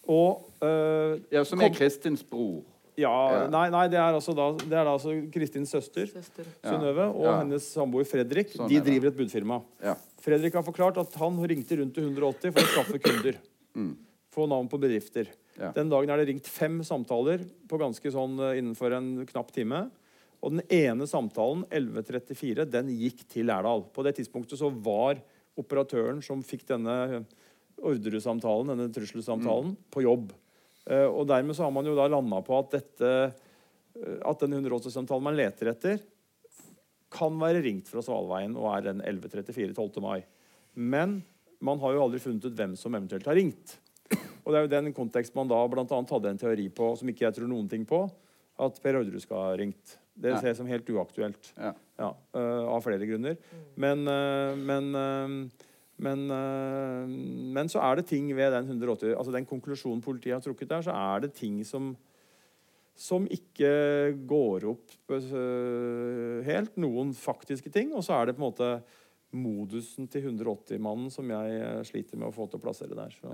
[0.09, 2.63] Og uh, Ja, Som er Kristins bror.
[2.99, 3.49] ja, Ja.
[3.49, 6.07] Nei, nei det, er altså da, det er da altså Kristins søster.
[6.11, 6.45] Søster.
[6.65, 7.39] Synnøve og Ja.
[7.41, 9.63] hennes samboer Fredrik Sånn de er driver et budfirma.
[9.83, 9.95] Ja.
[10.21, 13.39] Fredrik har forklart at han ringte rundt til 180 for å skaffe kunder.
[13.75, 13.97] Mm.
[14.33, 15.27] Få navn på bedrifter.
[15.59, 15.73] Ja.
[15.73, 19.91] Den dagen er det ringt fem samtaler på ganske sånn eh, innenfor en knapp time.
[20.43, 23.85] Og den ene samtalen, 11.34, den gikk til Lærdal.
[23.95, 25.21] På det tidspunktet så var
[25.61, 27.25] operatøren som fikk denne
[27.83, 30.33] ordresamtalen, denne trusselsamtalen, på jobb.
[30.87, 34.57] Eh, og dermed så har man jo da landa på at dette eh, at den
[34.57, 36.03] 180-samtalen man leter etter,
[37.13, 40.01] kan være ringt fra Svalveien og er den 11.34 12.
[40.01, 40.23] mai.
[40.73, 41.21] Men
[41.63, 43.77] man har jo aldri funnet ut hvem som eventuelt har ringt.
[44.43, 47.29] Og det er jo den kontekst man da annet hadde en teori på som ikke
[47.29, 48.07] jeg tror noen ting på.
[48.63, 49.99] at Per Orderud skal ha ringt.
[50.15, 51.53] Det ser jeg som helt uaktuelt.
[51.57, 51.73] Ja.
[51.99, 53.39] Ja, uh, av flere grunner.
[53.81, 55.69] Men, uh, men, øh,
[56.01, 57.09] men, øh,
[57.57, 60.83] men så er det ting ved den 180 Altså den konklusjonen politiet har trukket der,
[60.83, 61.97] så er det ting som
[62.99, 63.69] som ikke
[64.29, 66.77] går opp øh, helt.
[66.77, 67.95] Noen faktiske ting.
[67.97, 68.69] Og så er det på en måte
[69.33, 73.15] modusen til 180-mannen som jeg øh, sliter med å få til å plassere der.
[73.17, 73.33] Så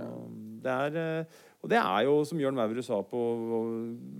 [0.62, 1.26] det er,
[1.59, 3.24] og det er jo, som Jørn Maurud sa på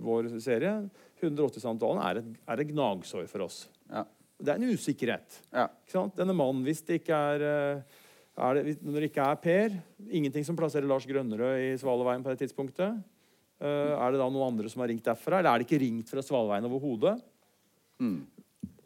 [0.03, 0.75] vår serie,
[1.23, 3.63] 180-samtalen er, er et gnagsår for oss.
[3.87, 4.03] Ja.
[4.39, 5.41] Det er en usikkerhet.
[5.55, 5.69] Ja.
[6.15, 7.47] Denne mannen, hvis det ikke er
[8.39, 9.77] det, Når det ikke er Per,
[10.07, 12.99] ingenting som plasserer Lars Grønnerød i Svaleveien på det tidspunktet.
[13.59, 16.11] Uh, er det da noen andre som har ringt derfra, eller er det ikke ringt
[16.11, 17.17] fra Svaleveien overhodet?
[17.99, 18.21] Mm.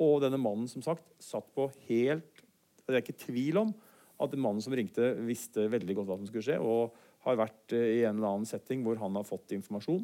[0.01, 2.41] Og denne mannen som sagt satt på helt
[2.83, 3.73] Det er ikke tvil om
[4.23, 6.93] at den mannen som ringte, visste veldig godt hva som skulle skje, og
[7.25, 10.03] har vært eh, i en eller annen setting hvor han har fått informasjon.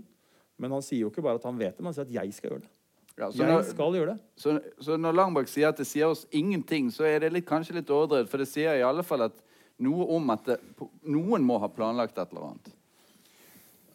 [0.60, 2.36] Men han sier jo ikke bare at han vet det, men han sier at 'jeg
[2.36, 2.79] skal gjøre det'.
[3.18, 4.20] Ja, så, Jeg når, skal gjøre det.
[4.40, 7.76] så, så når Langbakk sier at det sier oss ingenting, så er det litt, kanskje
[7.80, 8.30] litt overdrevet.
[8.32, 9.42] For det sier i alle fall at
[9.84, 10.60] noe om at det,
[11.08, 12.70] noen må ha planlagt et eller annet.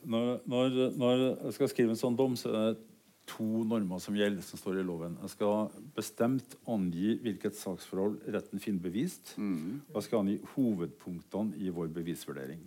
[0.05, 2.83] Når, når, når jeg skal skrive en sånn dom, så er det
[3.25, 5.15] to normer som gjelder, som står i loven.
[5.25, 9.33] Jeg skal bestemt angi hvilket saksforhold retten finner bevist.
[9.41, 12.61] Og jeg skal angi hovedpunktene i vår bevisvurdering.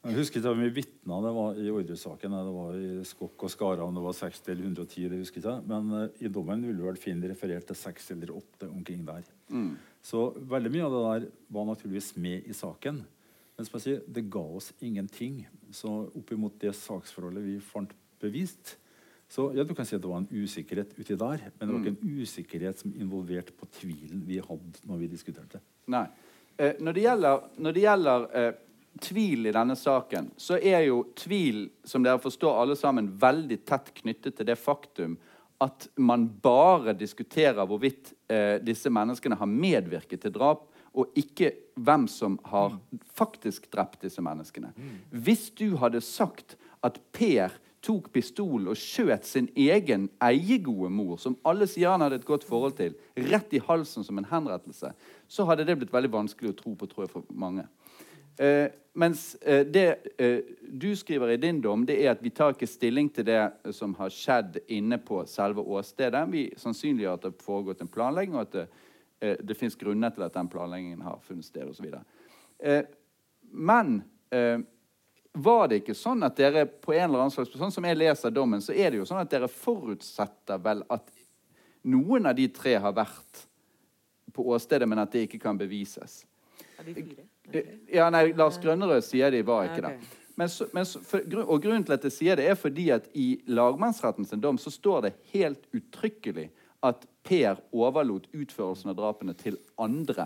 [0.00, 2.32] Jeg husker ikke hvor mye vitner det var i Orderud-saken.
[2.32, 5.08] Det var i Skokk og Skara, om det var 60 eller 110.
[5.12, 5.68] det husker jeg ikke.
[5.68, 9.26] Men uh, i dommen ville du vel finne referert til 6 eller 8 omkring der.
[10.00, 13.02] Så veldig mye av det der var naturligvis med i saken.
[13.56, 15.42] Men som jeg sier, det ga oss ingenting.
[15.76, 18.78] Så oppimot det saksforholdet vi fant bevist,
[19.30, 21.84] så ja, du kan si at det var en usikkerhet uti der, men det var
[21.84, 25.60] ikke en usikkerhet som involverte på tvilen vi hadde når vi diskuterte.
[25.92, 26.02] Nei.
[26.58, 28.50] Eh, når det gjelder, når det gjelder eh,
[29.00, 33.92] tvil i denne saken, så er jo tvil, som dere forstår alle sammen, veldig tett
[34.02, 35.18] knyttet til det faktum
[35.60, 40.64] at man bare diskuterer hvorvidt eh, disse menneskene har medvirket til drap,
[40.96, 42.78] og ikke hvem som har
[43.14, 44.72] faktisk drept disse menneskene.
[45.10, 47.52] Hvis du hadde sagt at Per
[47.84, 52.44] tok pistol og skjøt sin egen eiegode mor, som alle sier han hadde et godt
[52.48, 52.96] forhold til,
[53.30, 54.92] rett i halsen som en henrettelse,
[55.28, 57.64] så hadde det blitt veldig vanskelig å tro på, tror jeg, for mange.
[58.38, 62.54] Eh, mens eh, det eh, du skriver i din dom, det er at vi tar
[62.54, 63.40] ikke stilling til det
[63.76, 66.24] som har skjedd inne på selve åstedet.
[66.32, 68.66] Vi sannsynliggjør at det har foregått en planlegging, og at det,
[69.20, 71.94] eh, det fins grunner til at den planleggingen har funnet sted, osv.
[72.58, 72.82] Eh,
[73.50, 74.00] men
[75.32, 78.30] var det ikke sånn at dere på en eller annen slags Sånn som jeg leser
[78.34, 81.10] dommen, så er det jo sånn at dere forutsetter vel at
[81.82, 83.44] noen av de tre har vært
[84.34, 86.24] på åstedet, men at det ikke kan bevises.
[86.78, 87.29] Ja, de fire?
[87.52, 89.96] Eh, Ja, nei, Lars Grønnerød sier de var ikke det.
[90.38, 94.24] Men, men for, og grunnen til at jeg sier det, er fordi at i lagmannsretten
[94.24, 96.46] sin dom så står det helt uttrykkelig
[96.86, 100.24] at Per overlot utførelsen av drapene til andre,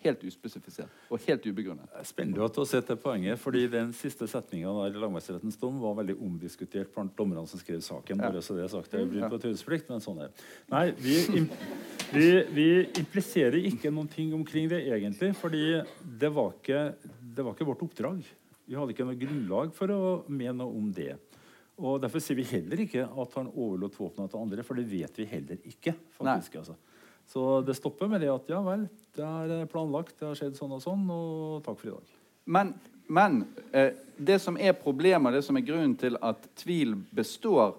[0.00, 1.90] helt uspesifisert og helt ubegrunnet.
[2.08, 5.98] Spennende at du har sett det poenget, fordi den siste setninga i lagmannsrettens dom var
[6.00, 8.22] veldig omdiskutert blant dommerne som skrev saken.
[8.24, 8.90] bare så det er sagt.
[8.90, 10.32] Det er brudd på taushetsplikt, men sånn er.
[10.72, 11.52] Nei, vi, imp
[12.12, 12.68] vi, vi
[13.02, 16.86] impliserer ikke noen ting omkring det egentlig, fordi det var ikke,
[17.20, 18.24] det var ikke vårt oppdrag.
[18.64, 21.12] Vi hadde ikke noe grunnlag for å mene noe om det.
[21.82, 25.18] Og Derfor sier vi heller ikke at han overlot våpnene til andre, for det vet
[25.18, 25.94] vi heller ikke.
[26.14, 26.60] faktisk.
[26.62, 26.76] Altså.
[27.26, 30.74] Så det stopper med det at ja vel, det er planlagt, det har skjedd sånn
[30.76, 32.16] og sånn, og takk for i dag.
[32.44, 32.74] Men,
[33.06, 37.76] men eh, det som er problemet, det som er grunnen til at tvil består,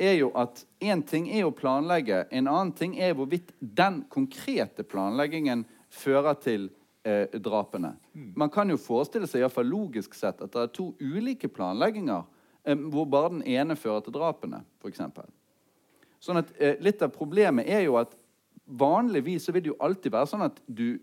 [0.00, 4.82] er jo at én ting er å planlegge, en annen ting er hvorvidt den konkrete
[4.86, 5.64] planleggingen
[5.94, 6.68] fører til
[7.06, 7.94] eh, drapene.
[8.12, 11.50] Man kan jo forestille seg, i hvert fall logisk sett, at det er to ulike
[11.52, 12.33] planlegginger eh,
[12.64, 15.02] hvor bare den ene fører til drapene, f.eks.
[16.24, 18.14] Sånn at eh, Litt av problemet er jo at
[18.64, 20.96] vanligvis så vil det jo alltid være sånn at du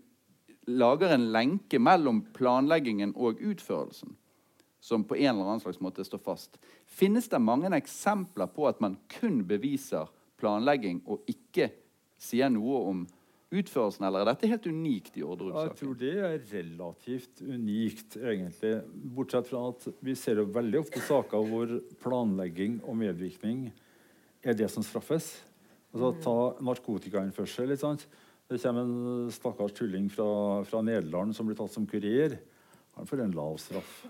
[0.66, 4.16] lager en lenke mellom planleggingen og utførelsen,
[4.82, 6.58] som på en eller annen slags måte står fast.
[6.86, 10.10] Finnes det mange eksempler på at man kun beviser
[10.42, 11.70] planlegging og ikke
[12.22, 13.04] sier noe om
[13.52, 15.70] utførelsen, eller er dette helt unikt i Orderud-saken?
[15.70, 18.74] Jeg tror det er relativt unikt, egentlig.
[19.16, 23.66] Bortsett fra at vi ser jo veldig ofte saker hvor planlegging og medvirkning
[24.42, 25.34] er det som straffes.
[25.92, 27.74] Altså, ta narkotikainnførsel.
[27.74, 28.06] ikke sant?
[28.48, 30.26] Det kommer en stakkars tulling fra,
[30.68, 32.38] fra Nederland som blir tatt som kurer.
[32.96, 34.02] Han får en lav straff.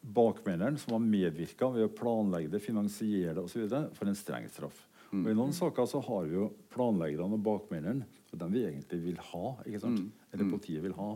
[0.00, 3.64] Bakmennene, som har medvirka ved å planlegge det, finansiere det osv.,
[3.96, 4.85] får en streng straff.
[5.12, 9.20] Og I noen saker så har vi jo planleggerne og bakmennene, dem vi egentlig vil
[9.30, 9.52] ha.
[9.64, 10.02] ikke sant?
[10.34, 11.14] Eller politiet vil ha.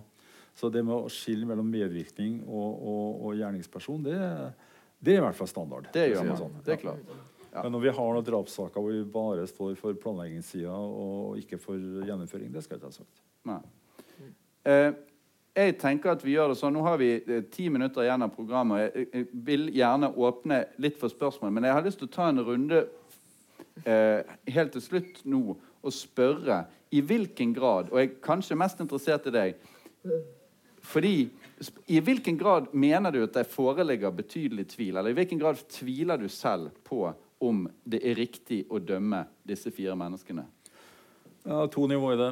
[0.56, 4.16] Så det med å skille mellom medvirkning og, og, og gjerningsperson, det,
[5.00, 5.90] det er i hvert fall standard.
[5.94, 6.40] Det gjør man.
[6.40, 6.56] sånn.
[6.64, 7.12] Det er klart.
[7.50, 7.64] Ja.
[7.64, 11.76] Men når vi har noen drapssaker hvor vi bare står for planleggingssida og ikke for
[12.06, 13.22] gjennomføring, det skal jeg ikke ha sagt.
[13.50, 13.60] Nei.
[14.70, 14.90] Eh,
[15.60, 16.76] jeg tenker at vi gjør det sånn.
[16.76, 18.94] Nå har vi eh, ti minutter igjen av programmet.
[18.94, 22.28] Jeg, jeg vil gjerne åpne litt for spørsmål, men jeg har lyst til å ta
[22.30, 22.84] en runde
[23.84, 28.80] eh, helt til slutt nå å spørre i hvilken grad Og jeg er kanskje mest
[28.82, 29.60] interessert i deg.
[30.80, 31.28] Fordi
[31.92, 34.96] I hvilken grad mener du at det foreligger betydelig tvil?
[34.96, 37.04] Eller i hvilken grad tviler du selv på
[37.40, 40.44] om det er riktig å dømme disse fire menneskene?
[41.44, 42.30] Ja, to nivåer i det.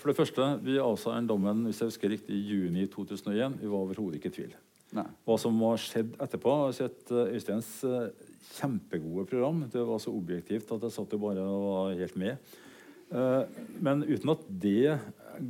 [0.00, 3.60] For det første, Vi avsa en dommen hvis jeg husker riktig, i juni 2001.
[3.60, 4.56] Vi var overhodet ikke i tvil.
[4.96, 5.06] Nei.
[5.26, 8.08] Hva som har skjedd etterpå har sett eh, Øysteins eh,
[8.56, 9.64] kjempegode program.
[9.72, 12.52] Det var så objektivt at jeg satt jo bare og var helt med.
[13.10, 14.98] Eh, Men uten at det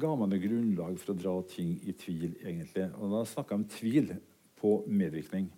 [0.01, 2.91] ga meg noe grunnlag for å dra ting i tvil, egentlig.
[3.01, 4.13] Og da snakka jeg om tvil
[4.61, 5.49] på medvirkning.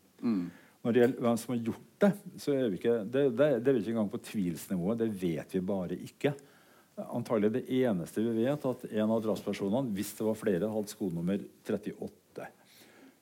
[0.82, 2.12] Når det gjelder hvem som har gjort det,
[2.42, 4.98] så er vi ikke, det, det, det er vi ikke engang på tvilsnivået.
[5.02, 6.32] Det vet vi bare ikke.
[7.02, 11.44] Antagelig det eneste vi vet, at en av drapspersonene, hvis det var flere, hadde skonummer
[11.66, 12.10] 38.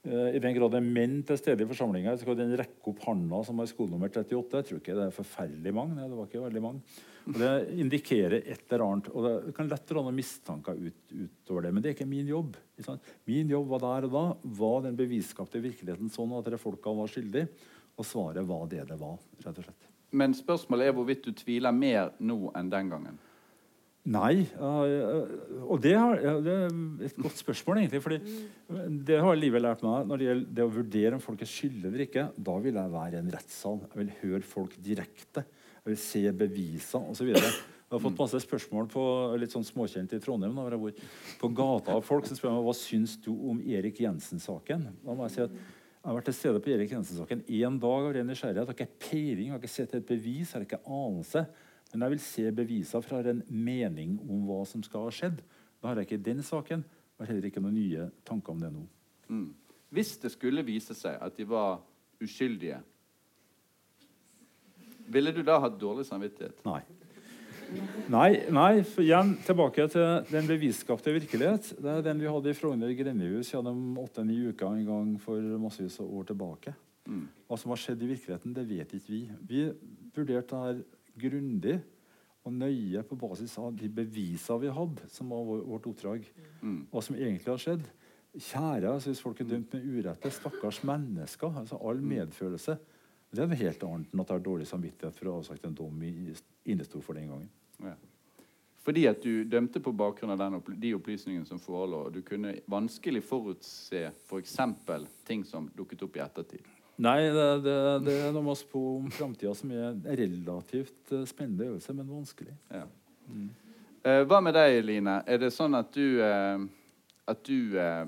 [0.02, 2.92] Eh, I den grad det er menn til stede i forsamlinga, så kan den rekke
[2.92, 4.60] opp handa som har skolenummer 38.
[4.62, 5.96] Jeg tror ikke det er forferdelig mange.
[5.98, 6.96] Nei, det var ikke veldig mange.
[7.28, 7.50] Og det
[7.84, 9.10] indikerer et eller annet.
[9.12, 11.74] Og det kan lett dra noen mistanker ut, utover det.
[11.74, 12.56] Men det er ikke min jobb.
[12.80, 12.96] Ikke?
[13.28, 14.24] Min jobb var der og da.
[14.62, 17.50] Var den bevisskapte virkeligheten sånn at de folka var skyldige?
[18.00, 19.90] Og svaret var det det var, rett og slett.
[20.16, 23.20] Men spørsmålet er hvorvidt du tviler mer nå enn den gangen.
[24.08, 24.46] Nei.
[24.88, 25.32] eh,
[25.66, 26.70] og det, har, det er
[27.04, 28.00] et godt spørsmål, egentlig.
[28.00, 28.20] fordi
[29.06, 30.06] det har livet lært meg.
[30.08, 32.94] Når det gjelder det å vurdere om folk er skyldige eller ikke, da vil jeg
[32.94, 33.82] være i en rettssal.
[33.90, 35.44] Jeg vil høre folk direkte.
[35.80, 37.28] Jeg vil se beviser osv.
[37.90, 39.04] Jeg har fått masse spørsmål på
[39.42, 40.56] litt sånn småkjent i Trondheim.
[40.56, 41.08] Da, hvor jeg
[41.40, 44.84] på gata av folk som spør meg hva syns du om Erik Jensen-saken.
[45.04, 48.06] Da må jeg si at jeg har vært til stede på Erik Jensen-saken én dag
[48.06, 48.62] av ren nysgjerrighet.
[48.62, 51.42] Jeg har ikke peiling, jeg har ikke sett et bevis, jeg har ikke anelse.
[51.92, 55.40] Men jeg vil se beviser fra en mening om hva som skal ha skjedd.
[55.80, 56.84] Da har jeg ikke den saken.
[56.84, 58.84] Jeg har heller ikke noen nye tanker om det nå.
[59.30, 59.48] Mm.
[59.90, 61.80] Hvis det skulle vise seg at de var
[62.22, 62.78] uskyldige,
[65.10, 66.60] ville du da hatt dårlig samvittighet?
[66.68, 66.82] Nei.
[68.10, 71.72] Nei, nei for igjen tilbake til den bevisskapte virkelighet.
[71.78, 75.98] Det er den vi hadde i Frogner grendehus gjennom åtte-ni uker en gang for massevis
[76.02, 76.74] av år tilbake.
[77.10, 77.26] Mm.
[77.46, 79.20] Hva som har skjedd i virkeligheten, det vet ikke vi.
[79.50, 79.66] Vi
[80.14, 80.82] vurderte det her
[81.20, 81.78] grundig
[82.44, 86.28] og nøye på basis av de bevisene vi hadde, som var vårt oppdrag.
[86.62, 86.86] Mm.
[86.90, 87.88] og som egentlig har skjedd.
[88.30, 91.56] Kjære, altså hvis folk er dømt med urette, stakkars mennesker.
[91.58, 92.76] altså All medfølelse.
[93.30, 95.66] Det er noe helt annet enn at jeg har dårlig samvittighet for å ha avsagt
[95.66, 96.14] en dom i
[97.00, 97.50] for den gangen.
[97.82, 97.94] Ja.
[98.80, 102.08] Fordi at du dømte på bakgrunn av den oppl de opplysningene som forelå.
[102.10, 104.56] Du kunne vanskelig forutse f.eks.
[104.86, 106.70] For ting som dukket opp i ettertid.
[107.00, 111.14] Nei, det, det, det er noe med oss på om framtida som er en relativt
[111.14, 112.52] eh, spennende øvelse, men vanskelig.
[112.68, 112.82] Ja.
[114.04, 115.20] Eh, hva med deg, Line?
[115.24, 116.66] Er det sånn at du, eh,
[117.30, 118.02] at du eh,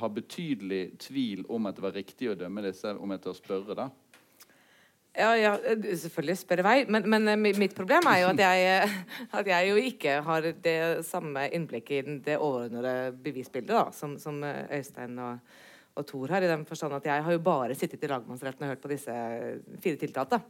[0.00, 3.78] har betydelig tvil om at det var riktig å dømme disse, om jeg tør spørre,
[3.78, 3.90] da?
[5.14, 5.52] Ja, ja,
[5.94, 6.78] selvfølgelig spør jeg vei.
[6.90, 8.96] Men, men eh, mitt problem er jo at jeg, eh,
[9.38, 14.42] at jeg jo ikke har det samme innblikket i det overordnede bevisbildet da, som, som
[14.42, 15.54] eh, Øystein og,
[15.94, 16.44] og Thor har.
[16.44, 19.14] I den forstand at jeg har jo bare sittet i lagmannsretten og hørt på disse
[19.84, 20.40] fire tiltalte.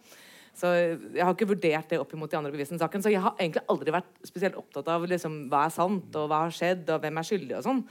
[0.54, 3.02] Så jeg har ikke vurdert det opp imot de andre bevisene i saken.
[3.02, 6.44] Så jeg har egentlig aldri vært spesielt opptatt av liksom, hva er sant, og hva
[6.44, 7.82] har skjedd, og hvem er skyldig og sånn.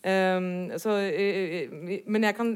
[0.00, 0.96] Um, så,
[2.08, 2.52] men jeg kan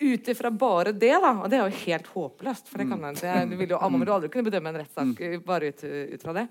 [0.00, 3.16] ut ifra bare det, da, og det er jo helt håpløst, for det kan man
[3.16, 3.28] ikke.
[3.28, 5.84] Jeg vil jo, Man vil jo aldri kunne bedømme en rettssak eh, bare ut,
[6.14, 6.46] ut fra det.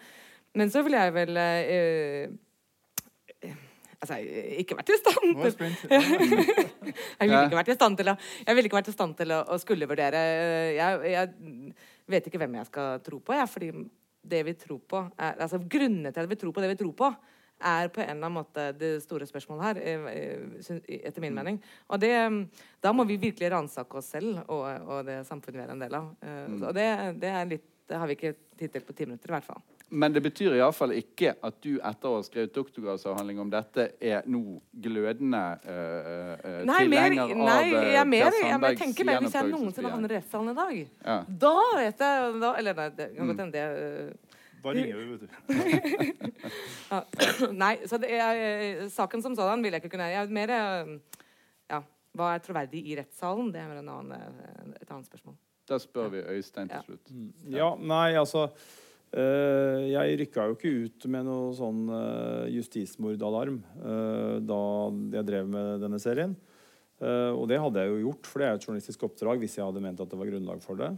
[0.58, 1.40] Men så vil jeg vel
[4.00, 4.20] eh, eh, Altså,
[4.64, 5.90] ikke vært i stand jeg til
[7.20, 9.34] jeg ville ikke vært i stand til å, jeg ville ikke vært i stand til
[9.36, 10.22] å, å skulle vurdere
[10.78, 11.74] jeg, jeg
[12.10, 13.74] vet ikke hvem jeg skal tro på, jeg, fordi
[14.30, 16.96] det vi tror på er, altså Grunnene til at vi tror på det vi tror
[16.96, 17.12] på,
[17.60, 21.60] er på en eller annen måte det store spørsmålet her, eh, eh, etter min mening.
[21.90, 22.14] Og det,
[22.82, 26.00] da må vi virkelig ransake oss selv og, og det samfunnet vi er en del
[26.00, 26.14] av.
[26.24, 26.88] Eh, Og det,
[27.20, 29.62] det, er litt, det har vi ikke tid til på ti minutter, i hvert fall.
[29.90, 34.26] Men det betyr iallfall ikke at du etter å ha skrevet doktorgradsavhandling om dette er
[34.30, 39.24] nå glødende uh, Nei, tilhenger nei av eh, jeg, er mer, jeg, jeg tenker mer
[39.24, 40.76] hvis jeg noensinne havner i rettssalen i dag.
[41.06, 41.16] Ja.
[41.46, 43.64] Da vet jeg da, Eller nei, det kan godt hende det
[44.62, 45.30] Da ringer vi, vet du.
[46.94, 47.02] ja.
[47.64, 50.54] Nei, så det er, saken som sådan vil jeg ikke kunne Jeg er mer
[51.72, 51.80] Ja,
[52.18, 53.50] hva er troverdig i rettssalen?
[53.56, 54.38] Det er en annen,
[54.78, 55.38] et annet spørsmål.
[55.70, 57.12] Da spør vi Øystein til slutt.
[57.54, 58.48] Ja, nei, altså
[59.10, 64.60] Jeg rykka jo ikke ut med noe sånn uh, justismordalarm eh, da
[65.16, 66.36] jeg drev med denne serien.
[67.00, 69.66] Eh, og det hadde jeg jo gjort, for det er et journalistisk oppdrag hvis jeg
[69.66, 70.92] hadde ment at det var grunnlag for det.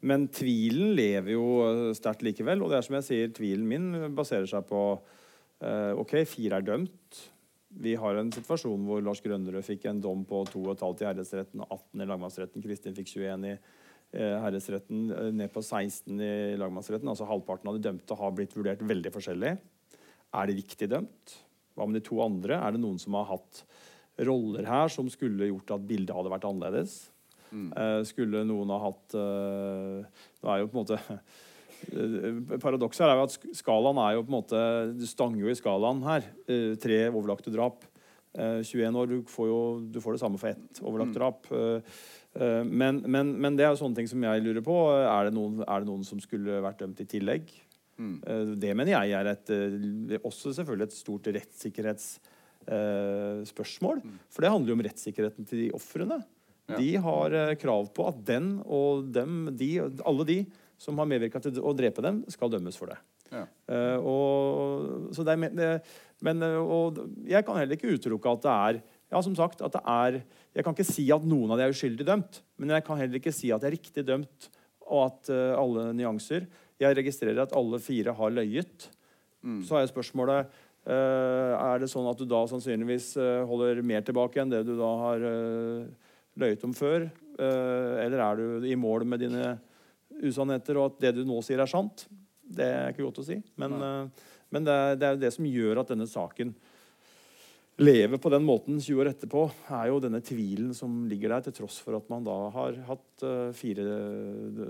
[0.00, 2.64] Men tvilen lever jo eh, sterkt likevel.
[2.64, 4.84] Og det er som jeg sier, tvilen min baserer seg på
[5.60, 7.18] OK, fire er dømt.
[7.84, 12.00] Vi har en situasjon hvor Lars Grønnerød fikk en dom på 2,5 i herredsretten, 18
[12.00, 12.64] i lagmannsretten.
[12.64, 13.52] Kristin fikk 21 i
[14.16, 15.06] eh, herredsretten,
[15.36, 17.10] ned på 16 i lagmannsretten.
[17.10, 19.54] Altså Halvparten av de dømte har blitt vurdert veldig forskjellig.
[20.40, 21.36] Er de riktig dømt?
[21.74, 22.58] Hva med de to andre?
[22.58, 23.64] Er det noen som har hatt
[24.26, 26.98] roller her som skulle gjort at bildet hadde vært annerledes?
[27.50, 27.70] Mm.
[27.74, 30.98] Uh, skulle noen ha hatt Nå er jo på en måte
[32.62, 34.60] Paradokset er jo at skalaen er jo på en måte
[34.94, 36.28] Du stanger jo i skalaen her.
[36.78, 37.82] tre overlagte drap.
[38.30, 41.16] 21 år, du får jo du får det samme for ett overlagt
[41.50, 41.90] mm.
[42.34, 42.66] Drap.
[42.66, 44.76] Men, men, men, det er jo sånne ting som jeg lurer på.
[45.02, 47.44] Er det noen, er det noen som skulle vært dømt i tillegg?
[48.00, 48.16] Mm.
[48.62, 49.48] Det mener jeg er et,
[50.22, 53.96] også selvfølgelig et stort rettssikkerhetsspørsmål.
[54.06, 54.16] Mm.
[54.30, 56.18] For det handler jo om rettssikkerheten til de ofrene.
[56.78, 59.70] De har eh, krav på at den og dem, de,
[60.06, 60.38] alle de
[60.80, 63.00] som har medvirka til å drepe dem, skal dømmes for det.
[63.30, 63.44] Ja.
[63.70, 65.66] Uh, og, så det er, det,
[66.26, 66.98] men, eh, og
[67.30, 70.22] jeg kan heller ikke utelukke at det er ja, som sagt, at det er,
[70.54, 73.18] Jeg kan ikke si at noen av de er uskyldig dømt, men jeg kan heller
[73.18, 74.50] ikke si at de er riktig dømt,
[74.90, 76.46] og at uh, alle nyanser
[76.80, 78.88] Jeg registrerer at alle fire har løyet.
[79.42, 79.60] Mm.
[79.66, 80.50] Så jeg spørsmålet
[80.88, 83.12] uh, Er det sånn at du da sannsynligvis
[83.46, 85.26] holder mer tilbake enn det du da har
[86.40, 87.10] løyet om før?
[87.40, 89.54] Eller er du i mål med dine
[90.20, 92.04] usannheter, og at det du nå sier, er sant?
[92.42, 93.38] Det er ikke godt å si.
[93.60, 93.78] Men,
[94.52, 96.52] men det, er, det er det som gjør at denne saken
[97.80, 101.56] lever på den måten 20 år etterpå, er jo denne tvilen som ligger der, til
[101.62, 103.86] tross for at man da har hatt uh, fire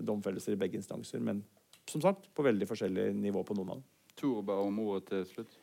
[0.07, 1.23] domfellelser i begge instanser.
[1.25, 1.43] Men
[1.91, 3.89] som sagt, på veldig forskjellig nivå på noen av dem.
[4.21, 5.59] Tor ba om ordet til slutt.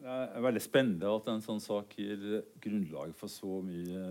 [0.00, 4.04] Det er veldig spennende at en sånn sak gir grunnlag for så mye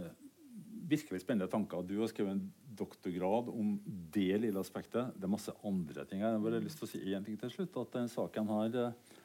[0.90, 1.82] virkelig spennende tanker.
[1.86, 2.44] Du har skrevet en
[2.80, 3.74] doktorgrad om
[4.14, 5.16] det lille aspektet.
[5.16, 6.22] Det er masse andre ting.
[6.22, 7.78] Jeg har bare lyst til å si én ting til slutt.
[7.82, 9.18] At den saken har eh,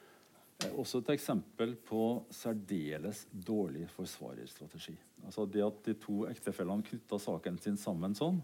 [0.63, 4.95] også et eksempel på særdeles dårlig forsvarerstrategi.
[5.25, 8.39] Altså det at de to ektefellene knytta saken sin sammen sånn.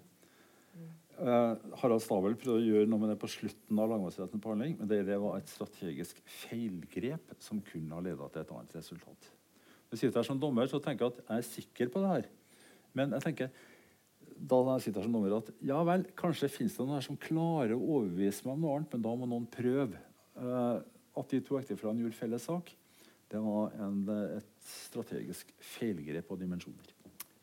[1.22, 4.90] Eh, Harald Stabel prøvde å gjøre noe med det på slutten av lagmannsrettens behandling, men
[4.90, 9.28] det, det, var et strategisk feilgrep som kunne ha ledet til et annet resultat.
[9.86, 12.14] Når jeg sitter her som dommer, så tenker jeg at jeg er sikker på det
[12.16, 12.32] her.
[12.98, 13.52] Men jeg tenker
[14.42, 17.76] da jeg sitter som dommer, at ja vel, kanskje finnes det noen her som klarer
[17.76, 20.02] å overbevise meg om noe annet, men da må noen prøve.
[20.34, 20.80] Uh,
[21.18, 22.72] at de to ektefellene gjorde felles sak,
[23.32, 24.02] det var en,
[24.38, 26.92] et strategisk feilgrep av dimensjoner.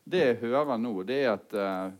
[0.09, 1.91] Det jeg hører nå, det er at uh,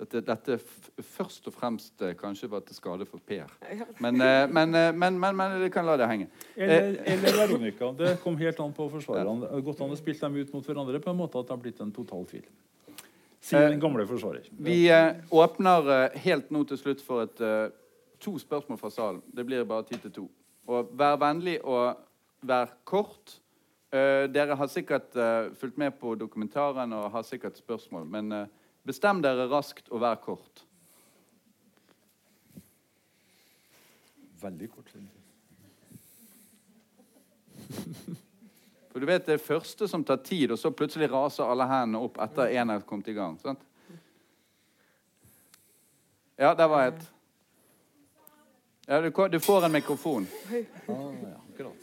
[0.00, 0.56] dette, dette
[1.04, 3.52] først og fremst uh, kanskje var til skade for Per.
[4.04, 4.16] Men,
[4.52, 6.30] men, men, men, det kan la det henge.
[6.56, 7.92] Eller, eller Veronica.
[7.96, 9.48] Det kom helt an på forsvarerne.
[9.48, 11.60] Det Godt an å spille dem ut mot hverandre på en måte at det har
[11.60, 12.48] blitt en total tvil.
[13.44, 14.48] Siden den gamle forsvarer.
[14.56, 14.82] Vi
[15.32, 17.40] åpner helt nå til slutt for et,
[18.20, 19.22] to spørsmål fra salen.
[19.32, 20.26] Det blir bare tid til to.
[20.68, 21.96] Og vær vennlig og
[22.42, 23.36] vær kort.
[23.90, 25.16] dere har sikkert
[25.58, 28.06] fulgt med på dokumentaren og har sikkert spørsmål.
[28.06, 28.48] Men
[28.86, 30.64] bestem dere raskt og vær kort.
[34.40, 34.92] Veldig kort.
[38.90, 42.00] For du vet det er første som tar tid, og så plutselig raser alle hendene
[42.02, 43.38] opp etter én har kommet i gang.
[43.38, 43.60] sant?
[46.40, 47.02] Ja, der var et.
[48.90, 50.26] Ja, du, du får en mikrofon.
[50.50, 51.76] Ah, ja, akkurat.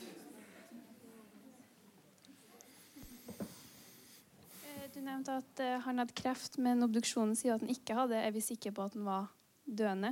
[4.68, 8.20] Eh, du nevnte at uh, han hadde kreft, men obduksjonen sier at han ikke hadde.
[8.20, 9.30] Er vi sikre på at han var
[9.64, 10.12] døende?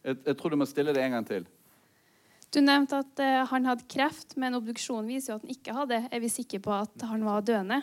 [0.00, 1.44] Jeg, jeg tror du må stille det en gang til.
[2.48, 6.00] Du nevnte at uh, han hadde kreft, men obduksjonen viser jo at han ikke hadde.
[6.08, 7.82] Er vi sikre på at han var døende?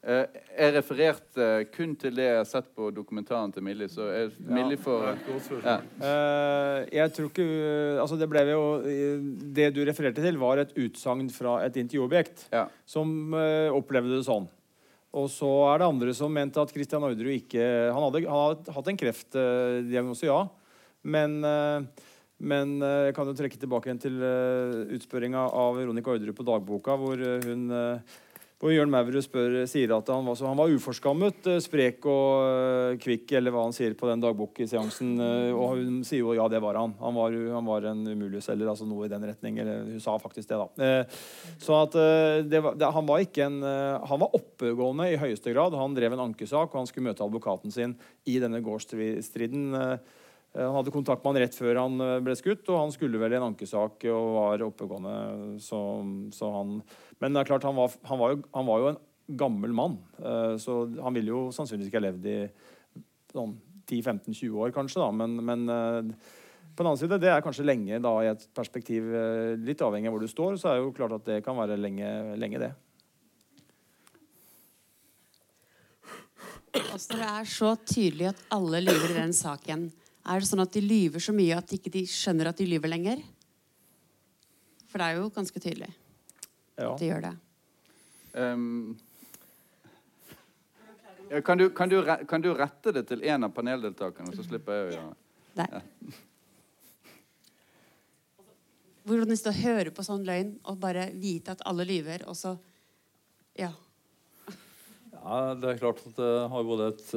[0.00, 0.22] Uh,
[0.56, 3.88] jeg refererte uh, kun til det jeg har sett på dokumentaren til Millie.
[3.92, 5.10] Så er Millie for
[5.60, 5.74] ja.
[6.88, 7.44] Jeg tror ikke
[8.00, 8.62] Altså, det ble jo
[9.52, 12.64] Det du refererte til, var et utsagn fra et intervjuobjekt ja.
[12.88, 13.34] som
[13.76, 14.48] opplevde det sånn.
[15.20, 18.76] Og så er det andre som mente at Christian Orderud ikke Han hadde, han hadde
[18.78, 20.40] hatt en kreftdiagnose, ja.
[21.04, 21.44] Men
[22.40, 26.94] men jeg kan jo trekke tilbake igjen til uh, utspørringa av Veronica Orderud på dagboka,
[26.96, 27.66] hvor hun
[28.60, 29.24] hvor Jørn Maurud
[29.70, 34.10] sier at han var, han var uforskammet, sprek og kvikk, eller hva han sier på
[34.10, 35.14] den dagbokseansen.
[35.56, 36.92] og hun sier jo ja, det var han.
[37.00, 39.62] Han var, han var en umuligselger, altså noe i den retning.
[39.64, 40.92] Eller hun sa faktisk det, da.
[41.56, 41.96] så at
[42.52, 45.80] det var, det, han var ikke en Han var oppegående i høyeste grad.
[45.80, 47.96] Han drev en ankesak, og han skulle møte advokaten sin
[48.28, 49.70] i denne gårdsstriden.
[50.54, 53.20] Eh, han hadde kontakt med han rett før han eh, ble skutt, og han skulle
[53.22, 55.14] vel i en ankesak og var oppegående.
[55.62, 55.78] Så,
[56.34, 56.80] så han,
[57.22, 59.00] men det er klart, han var, han var, jo, han var jo, en
[59.38, 62.38] gammel mann, eh, så han ville jo sannsynligvis ikke ha levd i
[63.30, 63.54] sånn
[63.90, 65.02] 10-15-20 år, kanskje.
[65.02, 69.06] da, Men, men på den annen side, det er kanskje lenge da, i et perspektiv
[69.62, 71.78] Litt avhengig av hvor du står, så er det jo klart at det kan være
[71.78, 72.70] lenge, lenge det.
[76.70, 79.88] Altså, det er så tydelig at alle lurer den saken,
[80.30, 82.92] er det sånn at de lyver så mye at de ikke skjønner at de lyver
[82.92, 83.22] lenger?
[84.90, 85.90] For det er jo ganske tydelig
[86.78, 86.92] Ja.
[86.92, 87.34] at de gjør det.
[88.34, 88.98] Um,
[91.30, 92.00] ja, kan, du, kan, du,
[92.30, 95.14] kan du rette det til en av paneldeltakerne, så slipper jeg å gjøre
[95.58, 95.68] det?
[95.74, 96.16] Ja.
[99.10, 102.56] Hvordan det å høre på sånn løgn og bare vite at alle lyver, og så
[103.58, 103.72] Ja.
[105.20, 107.08] Ja, det er klart at det har både et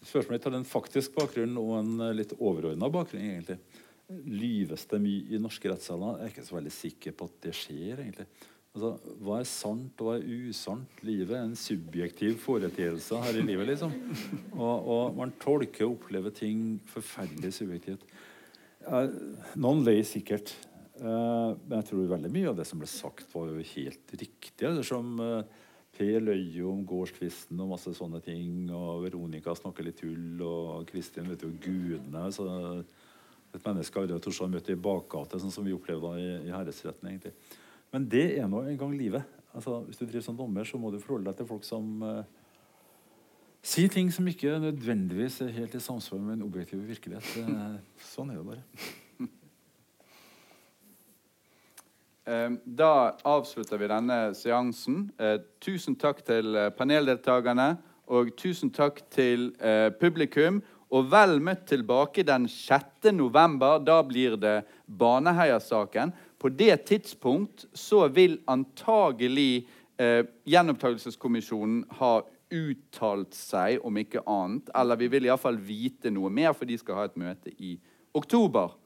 [0.00, 3.26] uh, spørsmål har en faktisk bakgrunn og en uh, litt overordna bakgrunn.
[3.34, 3.58] egentlig.
[4.10, 6.18] Lyves det mye i norske rettssaler?
[6.18, 8.00] Jeg er ikke så veldig sikker på at det skjer.
[8.04, 8.26] egentlig.
[8.70, 8.90] Altså,
[9.20, 11.04] Hva er sant og hva er usant?
[11.06, 13.70] Livet er en subjektiv foreteelse her i livet.
[13.74, 13.94] liksom.
[14.56, 18.02] Og, og man tolker og opplever ting forferdelig subjektivt.
[19.60, 20.54] Noen løy sikkert.
[21.00, 24.66] Eh, men jeg tror veldig mye av det som ble sagt, var jo helt riktig.
[24.68, 25.60] Ettersom uh,
[26.00, 28.70] Per løy jo om gårdskvisten og masse sånne ting.
[28.72, 32.22] Og Veronica snakker litt tull, og Kristin vet jo gudene.
[32.32, 32.46] Så
[33.50, 37.10] et menneske har tort å møte i bakgate, sånn som vi opplevde i, i herresretten.
[37.10, 37.34] egentlig.
[37.92, 39.38] Men det er nå en gang livet.
[39.52, 42.22] Altså, hvis du driver som dommer, så må du forholde deg til folk som eh,
[43.66, 47.26] sier ting som ikke nødvendigvis er helt i samsvar med en objektiv virkelighet.
[48.14, 48.64] Sånn er det bare.
[52.19, 52.19] Eh,
[52.64, 55.08] Da avslutter vi denne seansen.
[55.18, 57.72] Eh, tusen takk til eh, paneldeltakerne,
[58.06, 60.60] og tusen takk til eh, publikum.
[60.90, 63.10] Og vel møtt tilbake den 6.
[63.14, 63.78] november.
[63.82, 66.12] Da blir det Baneheia-saken.
[66.38, 69.66] På det tidspunkt så vil antagelig
[69.98, 72.20] eh, Gjenopptakelseskommisjonen ha
[72.50, 74.70] uttalt seg, om ikke annet.
[74.74, 77.74] Eller vi vil iallfall vite noe mer, for de skal ha et møte i
[78.14, 78.76] oktober.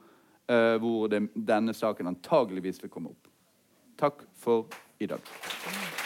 [0.49, 3.24] eh, hvor det, denne saken antageligvis vil komme opp.
[3.97, 4.65] Takk for
[4.99, 6.04] i dag.